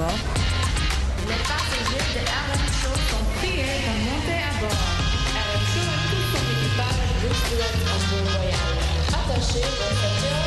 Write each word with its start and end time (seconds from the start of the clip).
bord. 0.00 0.20
Les 1.28 1.40
passagers 1.50 2.06
de 2.14 2.22
RM 2.46 2.66
Show 2.80 2.96
sont 3.10 3.24
priés 3.36 3.80
de 3.84 3.92
monter 4.06 4.40
à 4.48 4.52
bord. 4.60 4.84
RM 5.36 5.64
Show 5.72 5.88
et 5.94 6.02
tout 6.10 6.24
son 6.32 6.44
équipage 6.54 7.10
vous 7.20 7.36
souhaitent 7.44 7.84
un 7.92 8.00
bon 8.08 8.22
voyage. 8.32 8.80
Attachez 9.18 9.66
vos 9.78 10.39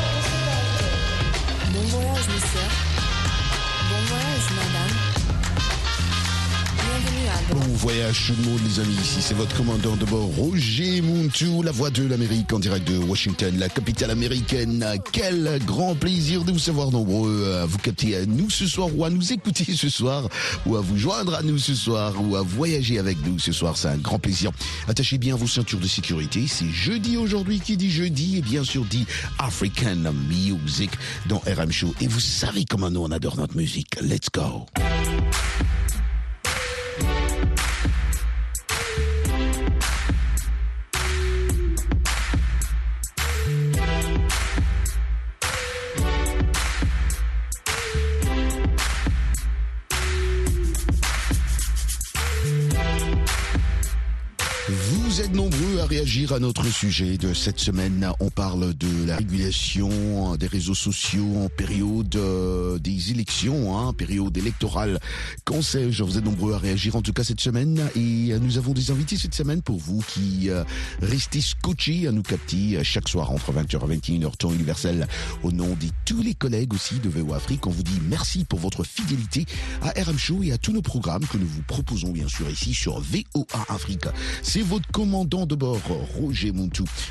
voyage 7.83 8.27
tout 8.27 8.33
le 8.41 8.49
monde 8.49 8.61
les 8.63 8.79
amis, 8.79 8.93
ici 8.93 9.21
c'est 9.21 9.33
votre 9.33 9.57
commandant 9.57 9.97
de 9.97 10.05
bord 10.05 10.29
Roger 10.37 11.01
Muntu, 11.01 11.61
la 11.65 11.71
voix 11.73 11.89
de 11.89 12.07
l'Amérique 12.07 12.53
en 12.53 12.59
direct 12.59 12.87
de 12.87 12.97
Washington, 12.97 13.53
la 13.59 13.67
capitale 13.67 14.09
américaine. 14.09 14.85
Quel 15.11 15.59
grand 15.65 15.93
plaisir 15.93 16.45
de 16.45 16.53
vous 16.53 16.59
savoir 16.59 16.91
nombreux 16.91 17.59
à 17.61 17.65
vous 17.65 17.77
capter 17.79 18.15
à 18.15 18.25
nous 18.25 18.49
ce 18.49 18.67
soir 18.67 18.87
ou 18.95 19.03
à 19.03 19.09
nous 19.09 19.33
écouter 19.33 19.65
ce 19.75 19.89
soir 19.89 20.29
ou 20.65 20.77
à 20.77 20.81
vous 20.81 20.95
joindre 20.97 21.35
à 21.35 21.41
nous 21.41 21.57
ce 21.57 21.75
soir 21.75 22.13
ou 22.23 22.37
à 22.37 22.41
voyager 22.41 22.99
avec 22.99 23.17
nous 23.25 23.37
ce 23.37 23.51
soir, 23.51 23.75
c'est 23.75 23.89
un 23.89 23.97
grand 23.97 24.17
plaisir. 24.17 24.51
Attachez 24.87 25.17
bien 25.17 25.35
vos 25.35 25.47
ceintures 25.47 25.79
de 25.79 25.87
sécurité, 25.87 26.45
c'est 26.47 26.69
jeudi 26.69 27.17
aujourd'hui 27.17 27.59
qui 27.59 27.75
dit 27.75 27.91
jeudi? 27.91 28.37
Et 28.37 28.41
bien 28.41 28.63
sûr 28.63 28.85
dit 28.85 29.05
African 29.39 30.13
Music 30.29 30.91
dans 31.27 31.39
RM 31.39 31.73
Show 31.73 31.93
et 31.99 32.07
vous 32.07 32.21
savez 32.21 32.63
comment 32.63 32.89
nous 32.89 33.01
on 33.01 33.11
adore 33.11 33.35
notre 33.35 33.57
musique. 33.57 33.99
Let's 34.01 34.29
go. 34.33 34.67
À 56.33 56.39
notre 56.39 56.65
sujet 56.65 57.17
de 57.17 57.33
cette 57.33 57.59
semaine. 57.59 58.11
On 58.19 58.31
parle 58.31 58.73
de 58.73 59.05
la 59.05 59.17
régulation 59.17 60.35
des 60.35 60.47
réseaux 60.47 60.73
sociaux 60.73 61.43
en 61.43 61.49
période 61.49 62.15
euh, 62.15 62.79
des 62.79 63.11
élections, 63.11 63.77
hein, 63.77 63.93
période 63.93 64.35
électorale. 64.35 64.99
Qu'en 65.45 65.61
sais-je 65.61 66.03
Vous 66.03 66.17
êtes 66.17 66.25
nombreux 66.25 66.53
à 66.53 66.57
réagir 66.57 66.95
en 66.95 67.03
tout 67.03 67.13
cas 67.13 67.23
cette 67.23 67.39
semaine 67.39 67.79
et 67.95 68.33
euh, 68.33 68.39
nous 68.39 68.57
avons 68.57 68.73
des 68.73 68.89
invités 68.89 69.15
cette 69.15 69.35
semaine 69.35 69.61
pour 69.61 69.77
vous 69.77 70.03
qui 70.07 70.49
euh, 70.49 70.63
restez 71.01 71.39
scotchés 71.39 72.07
à 72.07 72.11
nous 72.11 72.23
capter 72.23 72.83
chaque 72.83 73.09
soir 73.09 73.31
entre 73.31 73.51
20h 73.51 73.91
et 73.91 73.97
21h 73.97 74.35
temps 74.37 74.51
universel. 74.51 75.07
Au 75.43 75.51
nom 75.51 75.69
de 75.69 75.87
tous 76.05 76.23
les 76.23 76.33
collègues 76.33 76.73
aussi 76.73 76.95
de 76.99 77.09
VO 77.09 77.33
Afrique, 77.33 77.67
on 77.67 77.71
vous 77.71 77.83
dit 77.83 77.99
merci 78.09 78.43
pour 78.43 78.59
votre 78.59 78.83
fidélité 78.83 79.45
à 79.83 79.89
RM 80.01 80.17
Show 80.17 80.41
et 80.41 80.51
à 80.51 80.57
tous 80.57 80.71
nos 80.71 80.81
programmes 80.81 81.27
que 81.27 81.37
nous 81.37 81.47
vous 81.47 81.63
proposons 81.63 82.11
bien 82.11 82.27
sûr 82.27 82.49
ici 82.49 82.73
sur 82.73 82.99
VOA 83.01 83.65
Afrique. 83.69 84.05
C'est 84.41 84.61
votre 84.61 84.89
commandant 84.91 85.45
de 85.45 85.55
bord, 85.55 85.79
Roger 86.23 86.53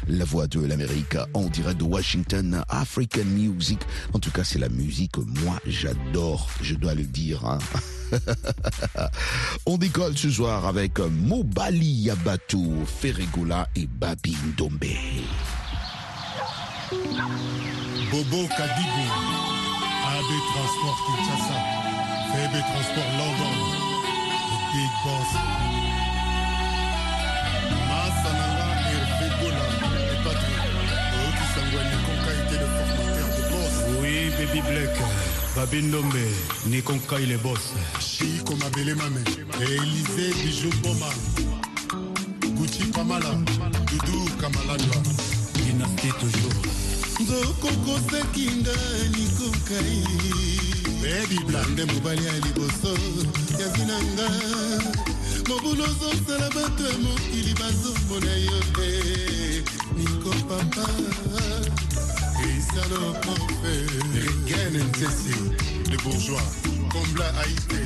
la 0.09 0.25
voix 0.25 0.47
de 0.47 0.61
l'Amérique 0.65 1.17
en 1.35 1.43
direct 1.49 1.79
de 1.79 1.85
Washington, 1.85 2.65
African 2.71 3.25
Music. 3.27 3.79
En 4.15 4.19
tout 4.19 4.31
cas, 4.31 4.43
c'est 4.43 4.59
la 4.59 4.71
musique 4.71 5.13
que 5.13 5.21
moi 5.21 5.59
j'adore, 5.67 6.49
je 6.63 6.75
dois 6.75 6.95
le 6.95 7.03
dire. 7.05 7.45
hein. 7.45 7.59
On 9.67 9.77
décolle 9.77 10.17
ce 10.17 10.31
soir 10.31 10.65
avec 10.67 10.99
Mobali 10.99 12.05
Yabatou, 12.05 12.85
Ferregola 12.87 13.69
et 13.77 13.87
Babi 13.87 14.35
Ndombe. 14.47 14.81
Bobo 18.11 18.49
Kadibou, 18.49 19.09
AB 20.09 20.31
Transport 20.55 20.99
Kinshasa, 21.07 21.59
FB 22.33 22.53
Transport 22.61 23.13
London, 23.19 23.57
Big 24.73 24.91
Boss. 25.05 25.82
Baby 34.53 34.61
Black, 34.69 34.99
Babindombe, 35.57 36.15
Nikonka 36.67 37.19
il 37.21 37.33
est 37.33 37.39
boss. 37.39 37.73
Chico 37.99 38.55
Mabele 38.57 38.95
Mame, 38.95 39.25
Élysée 39.63 40.35
Bijou 40.43 40.69
Boma, 40.83 41.09
Gucci 42.55 42.85
Pamala, 42.93 43.31
Doudou 43.91 44.25
Kamaladwa. 44.39 44.97
Dynastie 45.55 46.13
toujours. 46.21 46.53
nzokokosaki 47.21 48.47
nga 48.61 48.77
likokai 49.15 50.05
bebi 51.03 51.39
blande 51.47 51.85
mobali 51.85 52.27
ya 52.27 52.33
liboso 52.33 52.93
ya 53.61 53.69
vina 53.69 53.99
nga 54.03 54.29
mobulu 55.49 55.83
ozosala 55.85 56.49
bato 56.51 56.83
ya 56.85 56.99
mokili 56.99 57.55
bazomona 57.55 58.33
yo 58.47 58.59
te 58.75 59.65
niko 59.97 60.31
papa 60.49 60.89
Rien 64.47 64.71
les 65.91 65.97
bourgeois, 65.99 66.41
comme 66.91 67.17
la 67.19 67.29
Haïti, 67.41 67.85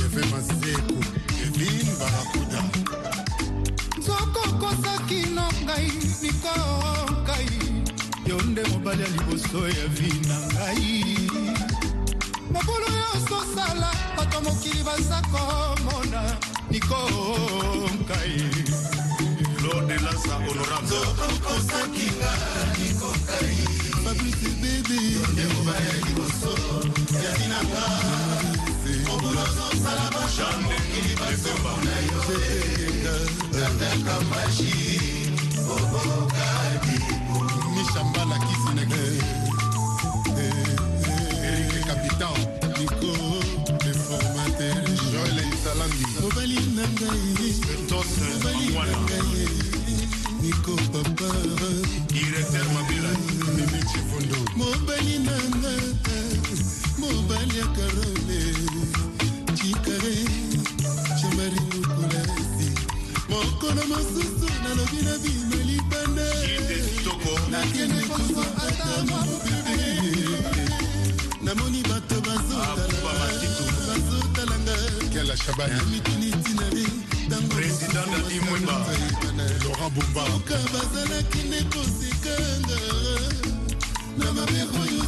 Yeve 0.00 0.22
Maseko, 0.30 0.98
Evin 1.42 1.86
Barakuda. 1.98 2.62
Soko 4.00 4.42
kosaki 4.58 5.20
na 5.34 5.48
ngai 5.64 5.90
mikokai, 6.22 7.48
yo 8.26 8.36
nde 8.42 8.62
mobali 8.70 9.02
ya 9.02 9.08
liboso 9.08 9.68
ya 9.68 9.86
vi 9.88 10.10
na 10.28 10.38
ngai. 10.54 11.30
mokolo 12.52 12.86
nyonso 12.88 13.38
sala 13.54 13.90
bato 14.16 14.40
mokili 14.40 14.82
baza 14.82 15.22
komona 15.32 16.22
nikonkai 16.70 18.36
l'ordonnance 19.70 20.26
honorable 20.26 21.00
fabrice 24.04 24.50
bebe 24.60 25.00
obaya 25.60 25.94
liboso 26.04 26.52
yaki 27.22 27.46
na 27.48 27.60
nga 27.68 27.84
mokolo 29.06 29.42
ozosala 29.46 30.06
boshamokili 30.14 31.12
basoko 31.20 31.72
na 31.86 31.96
yo 32.08 32.20
tatakabashi 33.52 34.76
obokadibu 35.74 37.38
mishamba 37.74 38.22
lakisi 38.30 38.70
neke 38.76 39.04
capitaine 41.86 42.59
mobali 46.30 46.58
na 46.76 46.86
ngai 46.86 47.50
mobali 47.90 48.66
na 48.74 48.82
ngai. 49.02 49.48
Niko 50.42 50.74
papa. 50.92 51.28
Mobali 54.56 55.16
na 55.26 55.36
nga 55.58 55.72
mobali 56.98 57.58
ya 57.58 57.66
karole. 57.74 58.40
Chikare 59.58 60.16
chambari 61.18 61.60
lukulasi 61.70 62.68
mokolo 63.28 63.82
mosusu 63.90 64.46
nalobi 64.62 65.00
na 65.02 65.14
bino 65.18 65.58
libanda. 65.66 66.28
Nakende 67.50 68.02
kozwa 68.06 68.46
ata 68.66 68.94
mobebe 69.10 69.78
namoni 71.42 71.82
bato 71.82 72.20
bazotalanga 72.20 73.69
kela 75.30 75.36
shabani. 75.36 75.80
Président 77.48 78.06
Dadi 78.10 78.40
Mwemba. 78.40 78.76
laurent 81.20 81.64
kosekanga 81.70 82.78
na 84.18 84.32
mabe 84.32 84.62
oyo 84.80 85.04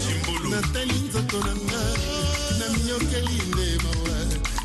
Chimbolo, 0.00 0.48
natali 0.50 0.94
nzoto 1.08 1.38
na 1.38 1.54
nga 1.54 1.82
na 2.58 2.66
miyokeli 2.78 3.42
nde 3.48 3.78
mawa. 3.82 4.16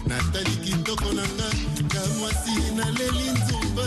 Natali 0.08 0.56
kitoko 0.64 1.14
na 1.14 1.24
nga 1.24 1.50
ka 1.92 2.02
mwasi 2.20 2.56
naleli 2.76 3.30
nzumba. 3.32 3.86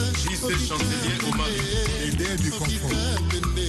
Okika 2.61 2.99
pende 3.31 3.69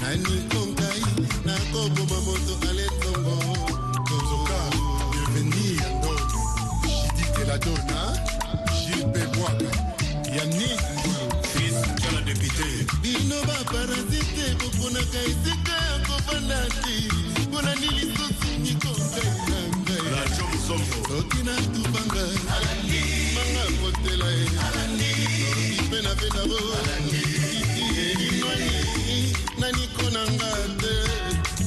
nanikongai 0.00 1.04
nakoboma 1.44 2.20
moto 2.20 2.54
alenzongo 2.68 3.77
yanni 10.36 10.70
fils 11.52 11.78
jala 12.02 12.20
député 12.28 12.68
bino 13.02 13.38
baparasite 13.48 14.44
boponaka 14.60 15.20
esika 15.30 15.76
ya 15.88 15.96
kofanda 16.06 16.60
te. 16.82 16.94
Mpona 17.42 17.72
ni 17.74 17.88
lisusu 17.96 18.50
mikonda 18.62 19.22
soki 21.08 21.40
natubanga 21.42 22.24
manga 23.34 23.64
kotela 23.80 24.28
ye. 24.30 24.46
Mpe 25.86 25.98
na 26.02 26.12
pe 26.20 26.28
na 26.36 26.42
bo. 26.50 26.58
Inoni 28.26 28.76
naniko 29.60 30.04
nanga 30.12 30.50
te. 30.80 30.94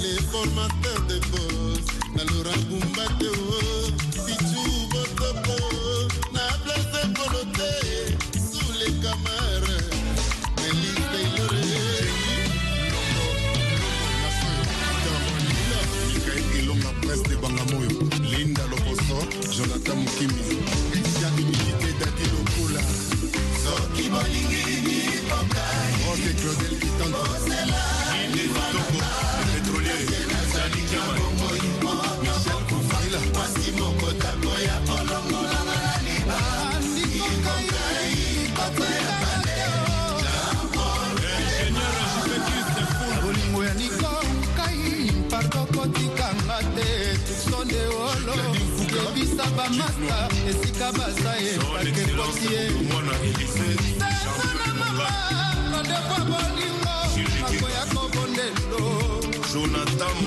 Le 0.02 0.12
formateur 0.32 1.00
de 1.08 1.18
bos 1.32 1.86
na 2.16 2.24
lora 2.30 2.56
bumba 2.70 3.06
te 3.20 3.28
o. 3.28 4.11
kimi 20.18 20.42
ya 21.22 21.30
minilite 21.36 21.90
dati 22.00 22.26
lokola 22.34 22.82
soki 23.64 24.10
bolingi 24.10 24.62
libonga 24.86 25.66
ose 26.12 26.32
claudel 26.40 26.74
petrolier 29.54 31.31
masta 49.78 50.18
esika 50.50 50.92
baza 50.92 51.34
ye 51.44 51.54
bakepoti 51.58 52.48
ye 52.54 52.64
sesana 53.54 54.68
mama 54.80 55.08
kodefwa 55.72 56.20
bolingo 56.30 56.96
akoya 57.48 57.84
kobondelo. 57.94 58.82
Jonatan 59.52 60.18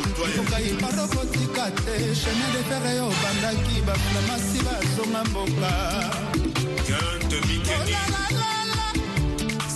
barokotika 0.80 1.66
te 1.84 1.94
chemin 2.14 2.50
de 2.52 2.60
fere 2.68 2.92
yo 2.96 3.06
obandaki 3.06 3.76
baflamasi 3.86 4.58
bazonga 4.66 5.22
mboka. 5.24 5.72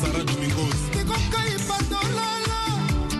Sara 0.00 0.22
domingos. 0.24 0.80
Ekokai 1.00 1.54
patolala 1.68 2.60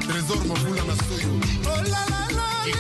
trésor 0.06 0.40
mavula 0.48 0.82
na 0.88 0.94
soyo 1.06 1.30
olalalale 1.72 2.72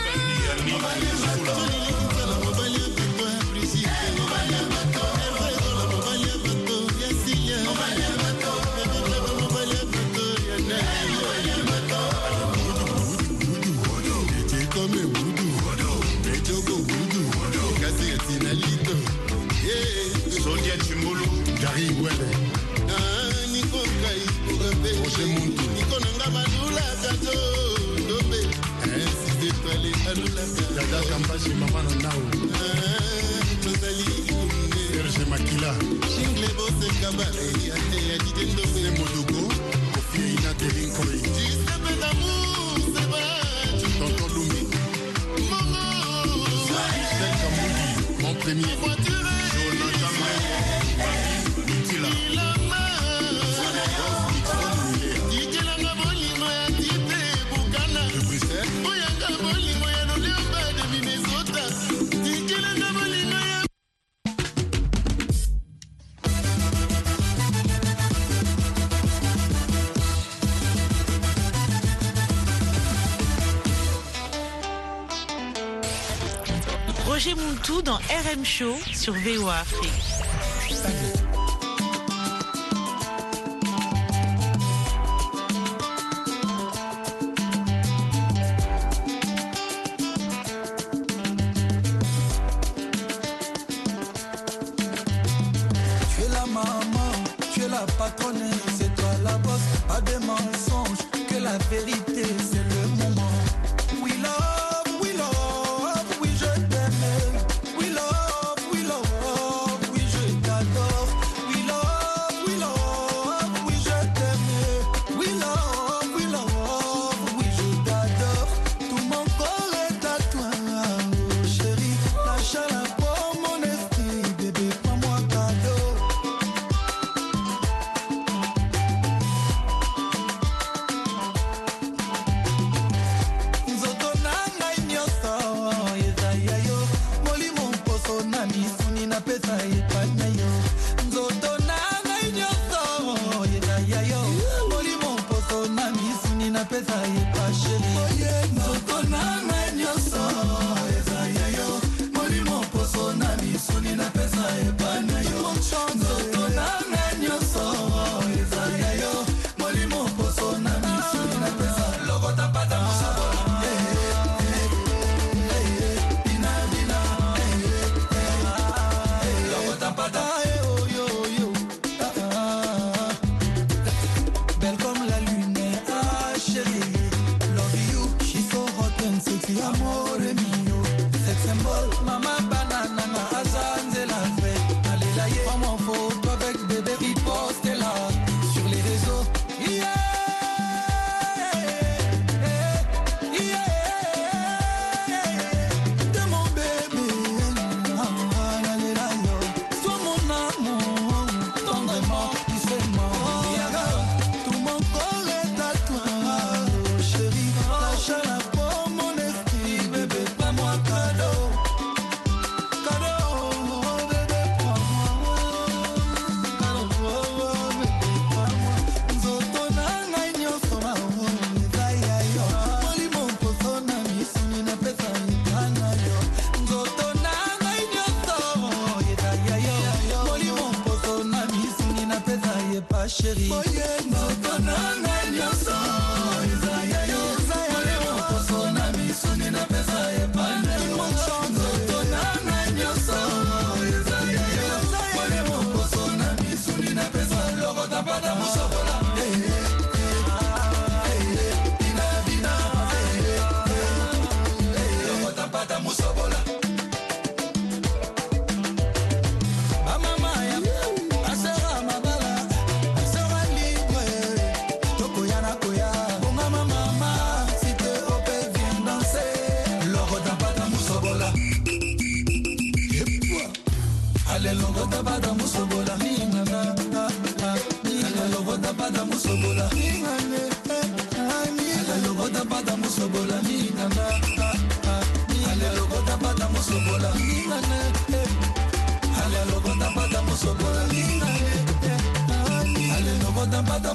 igwele 21.82 22.28
nikokai 23.52 24.22
Mon 48.20 48.34
premier, 48.34 48.66
Jonathan 49.54 50.12
Maï, 50.20 51.37
tout 77.62 77.82
dans 77.82 77.96
RM 77.96 78.44
Show 78.44 78.74
sur 78.92 79.12
VOA 79.14 79.54
Afrique. 79.60 80.17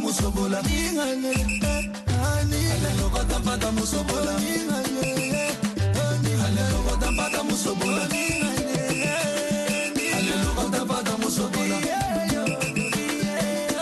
musobola 0.04 0.62
ningane 0.62 1.34
alelo 2.36 3.10
kotampata 3.10 3.72
musobola 3.72 4.34
ningane 4.44 5.08
alelo 6.46 6.80
kotampata 6.88 7.44
musobola 7.44 8.04
ningane 8.12 8.76
alelo 10.18 10.52
kotampata 10.58 11.18
musobola 11.18 11.78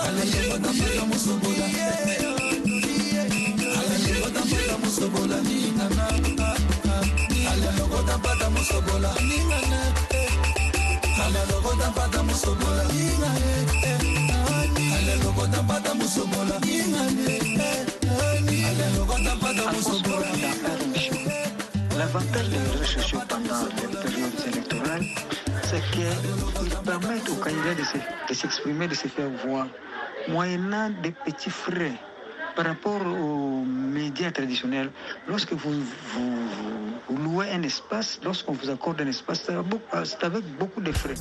alelo 0.08 0.38
kotampata 0.50 1.06
musobola 1.10 1.66
alelo 3.80 4.16
kotampata 4.22 4.78
musobola 4.84 5.38
ningana. 5.42 6.06
Alelo 7.52 7.86
kotampata 7.92 8.50
musobola 8.50 9.12
ningane. 9.28 9.82
Alelo 11.24 11.58
kotampata 11.64 12.24
musobola 12.24 12.84
ningane. 12.94 13.71
L'avantage 21.98 22.50
des 22.50 22.58
réseaux 22.58 22.84
sociaux 22.84 23.20
pendant 23.30 23.66
les 23.78 23.88
périodes 23.98 24.48
électorales, 24.48 25.06
c'est 25.64 25.82
qu'ils 25.92 26.78
permettent 26.84 27.30
aux 27.30 27.36
candidats 27.36 27.76
de 27.76 27.84
se- 27.84 27.98
de 28.30 28.34
s'exprimer, 28.34 28.88
de 28.88 28.96
se 28.96 29.08
faire 29.08 29.30
voir, 29.46 29.68
moyennant 30.28 30.90
des 31.02 31.12
petits 31.12 31.50
frais 31.50 31.94
par 32.56 32.66
rapport 32.66 33.02
aux 33.06 33.64
médias 33.66 34.32
traditionnels. 34.32 34.92
Lorsque 35.28 35.54
vous 35.54 35.84
louez 37.18 37.50
un 37.52 37.64
espace, 37.64 38.20
lorsqu'on 38.24 38.54
vous 38.54 38.70
accorde 38.70 39.02
un 39.02 39.08
espace, 39.08 39.44
c'est 39.46 40.24
avec 40.24 40.44
beaucoup 40.58 40.82
de 40.82 40.92
frais. 40.92 41.14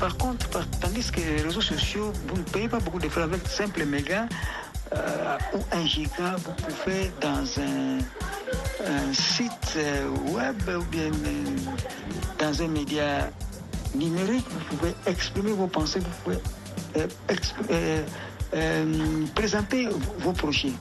Par 0.00 0.16
contre, 0.16 0.48
tandis 0.80 1.10
que 1.10 1.20
les 1.20 1.42
réseaux 1.42 1.60
sociaux, 1.60 2.12
vous 2.26 2.36
ne 2.36 2.42
payez 2.42 2.68
pas 2.68 2.78
beaucoup 2.78 2.98
de 2.98 3.08
frais 3.08 3.22
avec 3.22 3.46
simple 3.46 3.84
méga 3.84 4.26
euh, 4.94 5.38
ou 5.54 5.58
un 5.72 5.86
giga, 5.86 6.36
vous 6.36 6.52
pouvez 6.52 7.10
dans 7.20 7.44
un, 7.60 7.98
site 9.12 9.74
euh, 9.76 10.08
web 10.32 10.56
ou 10.68 10.84
bien 10.84 11.10
euh, 11.10 11.44
dans 12.38 12.62
un 12.62 12.68
média 12.68 13.30
numérique, 13.94 14.46
vous 14.48 14.76
pouvez 14.76 14.94
exprimer 15.06 15.52
vos 15.52 15.66
pensées, 15.66 16.00
vous 16.00 16.06
pouvez 16.24 16.38
présenter 19.34 19.88
vos 20.18 20.32
projets. 20.32 20.72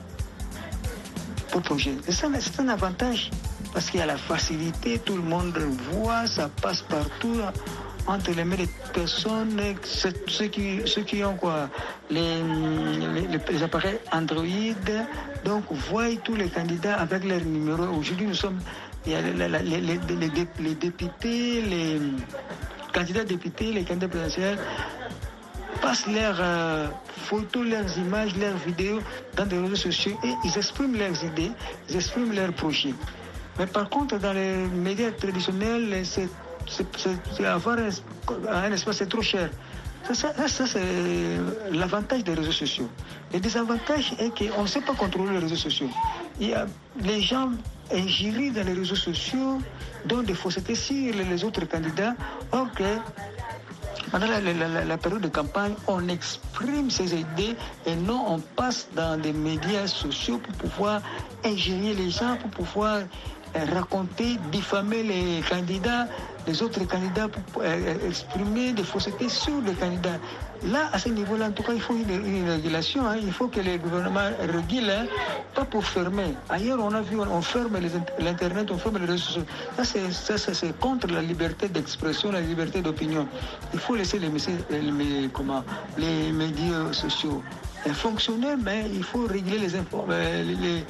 Vos 1.51 1.59
projets. 1.59 1.95
C'est 2.09 2.59
un 2.59 2.69
avantage 2.69 3.31
parce 3.73 3.89
qu'il 3.89 3.99
y 3.99 4.03
a 4.03 4.05
la 4.05 4.17
facilité, 4.17 4.99
tout 4.99 5.15
le 5.15 5.21
monde 5.21 5.57
voit, 5.91 6.27
ça 6.27 6.49
passe 6.61 6.81
partout 6.81 7.41
entre 8.07 8.31
les 8.31 8.43
mains 8.43 8.55
des 8.55 8.69
personnes, 8.93 9.61
ceux 9.83 10.47
qui, 10.47 10.81
ceux 10.85 11.03
qui 11.03 11.23
ont 11.23 11.35
quoi, 11.35 11.69
les, 12.09 12.41
appareils 13.61 13.99
Android, 14.11 14.45
donc 15.43 15.63
voient 15.71 16.15
tous 16.23 16.35
les 16.35 16.49
candidats 16.49 16.95
avec 16.95 17.25
leur 17.25 17.41
numéro. 17.41 17.83
Aujourd'hui, 17.83 18.27
nous 18.27 18.33
sommes, 18.33 18.59
les 19.05 20.75
députés, 20.75 21.61
les 21.61 21.99
candidats 22.93 23.23
députés, 23.25 23.73
les 23.73 23.83
candidats 23.83 24.07
présidentiels 24.07 24.57
passent 25.81 26.07
leurs 26.07 26.37
euh, 26.39 26.87
photos, 27.17 27.65
leurs 27.67 27.97
images, 27.97 28.35
leurs 28.37 28.57
vidéos 28.57 28.99
dans 29.35 29.45
des 29.45 29.59
réseaux 29.59 29.75
sociaux 29.75 30.17
et 30.23 30.33
ils 30.43 30.57
expriment 30.57 30.97
leurs 30.97 31.23
idées, 31.23 31.51
ils 31.89 31.95
expriment 31.95 32.33
leurs 32.33 32.53
projets. 32.53 32.93
Mais 33.59 33.65
par 33.67 33.89
contre, 33.89 34.17
dans 34.19 34.33
les 34.33 34.55
médias 34.67 35.11
traditionnels, 35.11 36.03
c'est, 36.05 36.29
avoir 37.45 37.77
un, 38.49 38.71
espace, 38.71 38.97
c'est 38.97 39.09
trop 39.09 39.21
cher. 39.21 39.49
Ça, 40.13 40.31
c'est 40.47 40.79
l'avantage 41.71 42.23
des 42.23 42.33
réseaux 42.33 42.51
sociaux. 42.51 42.89
Le 43.33 43.39
désavantage 43.39 44.13
est 44.19 44.31
qu'on 44.37 44.61
ne 44.63 44.67
sait 44.67 44.81
pas 44.81 44.93
contrôler 44.93 45.33
les 45.33 45.39
réseaux 45.39 45.55
sociaux. 45.55 45.89
Il 46.39 46.49
y 46.49 46.53
a, 46.53 46.65
les 47.01 47.21
gens 47.21 47.49
ingérés 47.91 48.51
dans 48.51 48.65
les 48.65 48.73
réseaux 48.73 48.95
sociaux 48.95 49.59
dont 50.05 50.21
des 50.21 50.33
faussetés 50.33 50.75
sur 50.75 51.13
les 51.13 51.43
autres 51.43 51.65
candidats. 51.65 52.15
Or 52.51 52.67
que 52.73 52.83
pendant 54.11 54.27
la, 54.27 54.39
la- 54.85 54.97
période 54.97 55.21
de 55.21 55.27
campagne, 55.27 55.73
on 55.87 56.07
exprime 56.07 56.89
ses 56.89 57.13
idées 57.13 57.55
et 57.85 57.95
non 57.95 58.23
on 58.27 58.39
passe 58.39 58.87
dans 58.95 59.19
des 59.19 59.33
médias 59.33 59.87
sociaux 59.87 60.37
pour 60.37 60.69
pouvoir 60.69 61.01
ingérer 61.43 61.93
les 61.93 62.09
gens, 62.09 62.37
pour 62.37 62.49
pouvoir 62.51 62.99
raconter, 63.65 64.37
diffamer 64.51 65.03
les 65.03 65.41
candidats, 65.49 66.07
les 66.47 66.61
autres 66.61 66.83
candidats, 66.85 67.27
pour 67.27 67.61
euh, 67.63 68.07
exprimer 68.07 68.71
des 68.73 68.83
faussetés 68.83 69.29
sur 69.29 69.61
les 69.65 69.73
candidats. 69.73 70.17
Là, 70.63 70.89
à 70.91 70.97
ce 70.97 71.09
niveau-là, 71.09 71.47
en 71.47 71.51
tout 71.51 71.61
cas, 71.63 71.73
il 71.73 71.81
faut 71.81 71.93
une, 71.93 72.49
régulation. 72.49 73.05
hein. 73.05 73.17
Il 73.21 73.31
faut 73.31 73.47
que 73.47 73.59
les 73.59 73.77
gouvernements 73.77 74.29
régulent, 74.39 74.89
hein, 74.89 75.05
pas 75.53 75.65
pour 75.65 75.85
fermer. 75.85 76.33
Ailleurs, 76.49 76.79
on 76.81 76.93
a 76.93 77.01
vu, 77.01 77.19
on, 77.19 77.41
ferme 77.41 77.77
l'Internet, 78.19 78.71
on 78.71 78.77
ferme 78.77 78.97
les 78.97 79.05
réseaux 79.05 79.17
sociaux. 79.17 79.45
Ça, 79.83 80.37
c'est, 80.37 80.79
contre 80.79 81.07
la 81.07 81.21
liberté 81.21 81.67
d'expression, 81.67 82.31
la 82.31 82.41
liberté 82.41 82.81
d'opinion. 82.81 83.27
Il 83.73 83.79
faut 83.79 83.95
laisser 83.95 84.17
les, 84.17 84.29
messages- 84.29 84.55
les, 84.71 85.29
comment, 85.31 85.63
les 85.97 86.31
médias 86.31 86.91
sociaux 86.91 87.43
euh, 87.85 87.93
fonctionner, 87.93 88.55
mais 88.59 88.85
il 88.91 89.03
faut 89.03 89.27
régler 89.27 89.59
les, 89.59 89.75
euh, 89.75 90.43
les- 90.43 90.83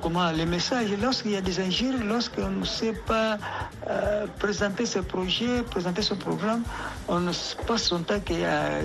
comment, 0.00 0.30
les 0.30 0.46
messages. 0.46 0.90
Lorsqu'il 1.00 1.32
y 1.32 1.36
a 1.36 1.40
des 1.40 1.60
injures, 1.60 1.94
lorsqu'on 2.04 2.48
ne 2.48 2.64
sait 2.64 2.92
pas 2.92 3.38
euh, 3.88 4.26
présenter 4.38 4.86
ses 4.86 5.02
projets, 5.02 5.62
présenter 5.62 6.02
son 6.02 6.16
programme, 6.16 6.62
on 7.08 7.20
ne 7.20 7.32
passe 7.66 7.84
son 7.84 8.00
temps 8.00 8.20
qu'à 8.20 8.80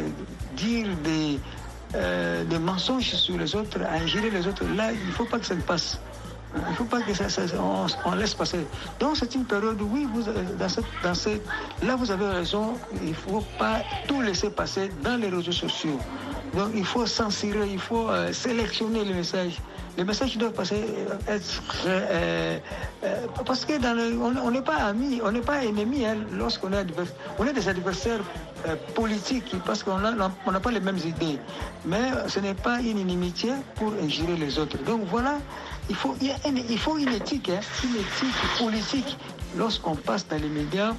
dire 0.55 0.87
des, 1.03 1.39
euh, 1.95 2.43
des 2.45 2.59
mensonges 2.59 3.13
sur 3.13 3.37
les 3.37 3.55
autres, 3.55 3.79
à 3.81 3.95
injurer 3.95 4.29
les 4.29 4.47
autres. 4.47 4.65
Là, 4.75 4.91
il 4.91 5.07
ne 5.07 5.11
faut 5.11 5.25
pas 5.25 5.39
que 5.39 5.45
ça 5.45 5.55
ne 5.55 5.61
passe. 5.61 5.99
Il 6.55 6.69
ne 6.69 6.75
faut 6.75 6.83
pas 6.85 7.01
que 7.01 7.13
ça, 7.13 7.25
on, 8.05 8.15
laisse 8.15 8.35
passer. 8.35 8.67
Donc 8.99 9.17
c'est 9.17 9.33
une 9.33 9.45
période, 9.45 9.81
oui, 9.81 10.07
vous, 10.13 10.27
euh, 10.29 10.43
dans 10.59 10.69
cette, 10.69 10.85
dans 11.03 11.15
cette, 11.15 11.41
là 11.81 11.95
vous 11.95 12.11
avez 12.11 12.27
raison, 12.27 12.75
il 13.01 13.09
ne 13.09 13.13
faut 13.13 13.43
pas 13.57 13.81
tout 14.07 14.21
laisser 14.21 14.51
passer 14.51 14.91
dans 15.01 15.19
les 15.19 15.29
réseaux 15.29 15.51
sociaux. 15.51 15.97
Donc 16.53 16.69
il 16.75 16.85
faut 16.85 17.07
censurer, 17.07 17.67
il 17.71 17.79
faut 17.79 18.09
sélectionner 18.31 19.03
les 19.03 19.15
messages. 19.15 19.59
Les 19.95 20.03
messages 20.03 20.37
doivent 20.37 20.53
passer, 20.53 20.83
euh, 21.29 21.39
euh, 21.85 22.57
euh, 23.03 23.27
parce 23.45 23.63
que 23.63 23.73
on 24.43 24.49
n'est 24.49 24.61
pas 24.61 24.77
amis, 24.77 25.21
on 25.23 25.31
n'est 25.31 25.41
pas 25.41 25.63
ennemis 25.63 26.03
hein, 26.03 26.17
lorsqu'on 26.31 26.73
est 26.73 26.77
adversaire. 26.77 27.15
On 27.37 27.45
est 27.45 27.53
des 27.53 27.69
adversaires 27.69 28.21
politiques 28.95 29.55
parce 29.65 29.83
qu'on 29.83 29.99
n'a 29.99 30.59
pas 30.59 30.71
les 30.71 30.79
mêmes 30.79 30.97
idées. 30.97 31.37
Mais 31.85 32.09
ce 32.27 32.39
n'est 32.39 32.55
pas 32.55 32.79
une 32.79 32.97
inimitié 32.97 33.51
pour 33.75 33.93
ingérer 34.01 34.35
les 34.35 34.57
autres. 34.57 34.77
Donc 34.83 35.01
voilà, 35.11 35.37
il 35.89 35.95
faut, 35.95 36.15
il 36.21 36.33
une, 36.45 36.77
faut 36.77 36.97
une 36.97 37.09
éthique, 37.13 37.49
hein, 37.49 37.59
une 37.83 37.95
éthique 37.97 38.57
politique. 38.57 39.17
Lorsqu'on 39.55 39.95
passe 39.95 40.27
dans 40.27 40.41
les 40.41 40.49
médias, 40.49 40.93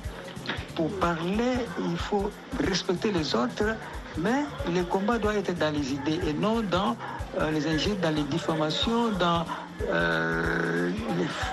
pour 0.77 0.89
parler, 0.99 1.67
il 1.81 1.97
faut 1.97 2.31
respecter 2.61 3.11
les 3.11 3.35
autres, 3.35 3.75
mais 4.19 4.45
le 4.73 4.85
combat 4.85 5.19
doit 5.19 5.35
être 5.35 5.59
dans 5.59 5.73
les 5.75 5.93
idées 5.93 6.21
et 6.29 6.33
non 6.33 6.61
dans 6.61 6.97
euh, 7.41 7.51
les 7.51 7.67
injures, 7.67 7.97
dans 7.97 8.15
les 8.15 8.23
diffamations, 8.23 9.11
dans 9.11 9.45
euh, 9.91 10.91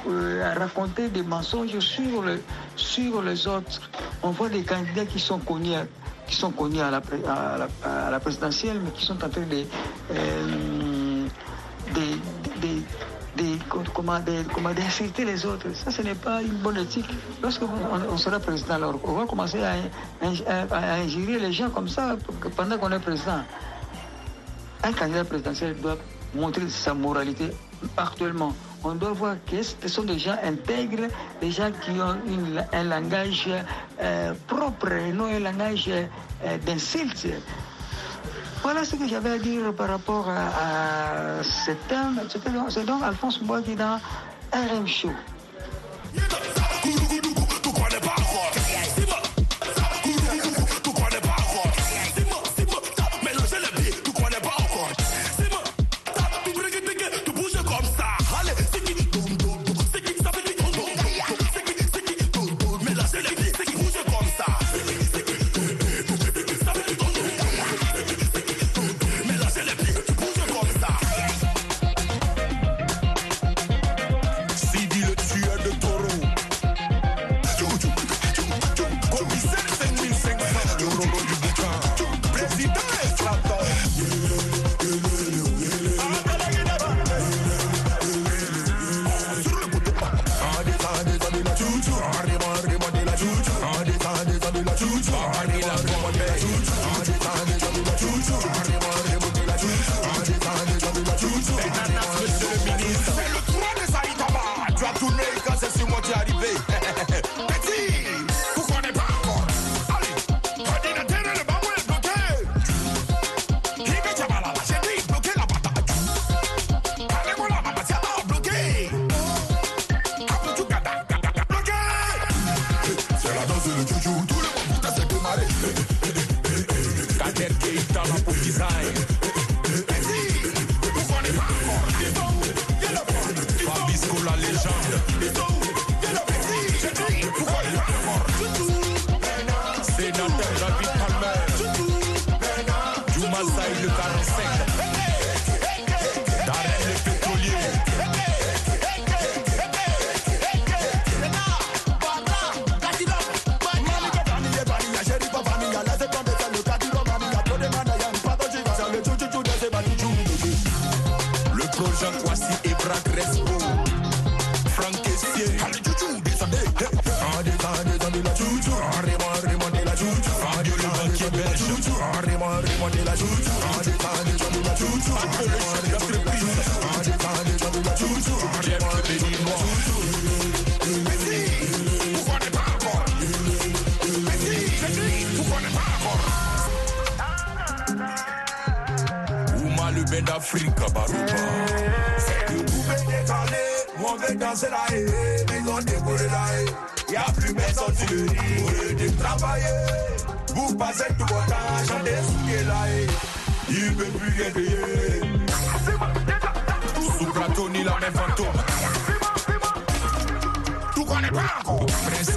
euh, 0.07 0.51
à 0.51 0.59
raconter 0.59 1.09
des 1.09 1.23
mensonges 1.23 1.79
sur, 1.79 2.23
sur 2.75 3.21
les 3.21 3.47
autres. 3.47 3.81
On 4.23 4.29
voit 4.31 4.49
des 4.49 4.63
candidats 4.63 5.05
qui 5.05 5.19
sont 5.19 5.39
connus, 5.39 5.75
à- 5.75 5.85
qui 6.27 6.35
sont 6.35 6.51
connus 6.51 6.79
à 6.81 6.91
la, 6.91 8.19
présidentielle, 8.19 8.79
mais 8.83 8.91
qui 8.91 9.05
sont 9.05 9.15
en 9.23 9.29
train 9.29 9.41
de, 9.41 9.65
comment, 13.93 14.73
d'insulter 14.73 15.25
les 15.25 15.45
autres. 15.45 15.67
Ça, 15.73 15.91
ce 15.91 16.01
n'est 16.01 16.15
pas 16.15 16.41
une 16.41 16.57
bonne 16.57 16.77
éthique. 16.77 17.09
Lorsque 17.41 17.63
on, 17.63 18.17
sera 18.17 18.39
président, 18.39 18.75
alors 18.75 18.99
on 19.03 19.13
va 19.13 19.25
commencer 19.25 19.61
à- 19.63 19.75
à 20.71 20.93
ingérer 20.95 21.39
les 21.39 21.51
gens 21.51 21.69
comme 21.69 21.87
ça 21.89 22.15
pendant 22.55 22.77
qu'on 22.77 22.91
est 22.91 22.99
président. 22.99 23.41
Un 24.83 24.93
candidat 24.93 25.23
présidentiel 25.25 25.75
doit 25.79 25.97
montrer 26.33 26.67
sa 26.69 26.93
moralité 26.93 27.51
actuellement. 27.97 28.53
On 28.83 28.93
doit 28.95 29.11
voir 29.11 29.35
que 29.45 29.61
ce 29.61 29.87
sont 29.87 30.03
des 30.03 30.17
gens 30.17 30.35
intègres, 30.43 31.07
des 31.39 31.51
gens 31.51 31.71
qui 31.81 31.91
ont 32.01 32.17
un 32.73 32.83
langage 32.83 33.47
euh, 34.01 34.33
propre 34.47 34.89
non 35.13 35.25
un 35.25 35.39
langage 35.39 35.87
euh, 35.89 36.57
d'insulte. 36.65 37.27
Voilà 38.63 38.83
ce 38.83 38.95
que 38.95 39.07
j'avais 39.07 39.31
à 39.31 39.37
dire 39.39 39.73
par 39.73 39.89
rapport 39.89 40.27
à, 40.29 41.39
à 41.39 41.43
ce 41.43 41.71
thème. 41.87 42.21
C'était 42.29 42.49
donc- 42.49 42.71
C'est 42.71 42.85
donc 42.85 43.03
Alphonse 43.03 43.39
Bois 43.39 43.61
qui 43.61 43.71
est 43.71 43.75
dans 43.75 43.99
RM 44.53 44.87
Show. 44.87 45.11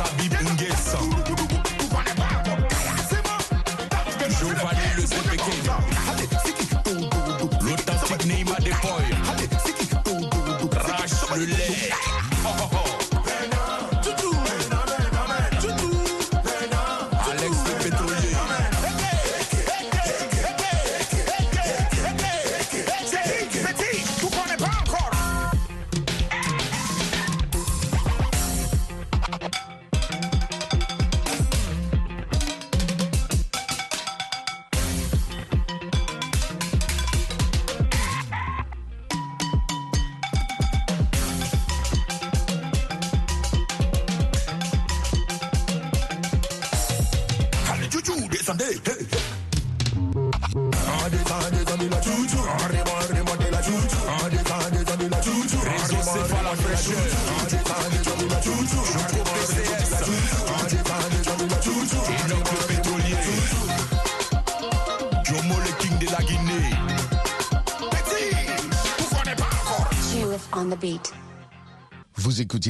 a 0.04 0.28
be. 0.28 0.53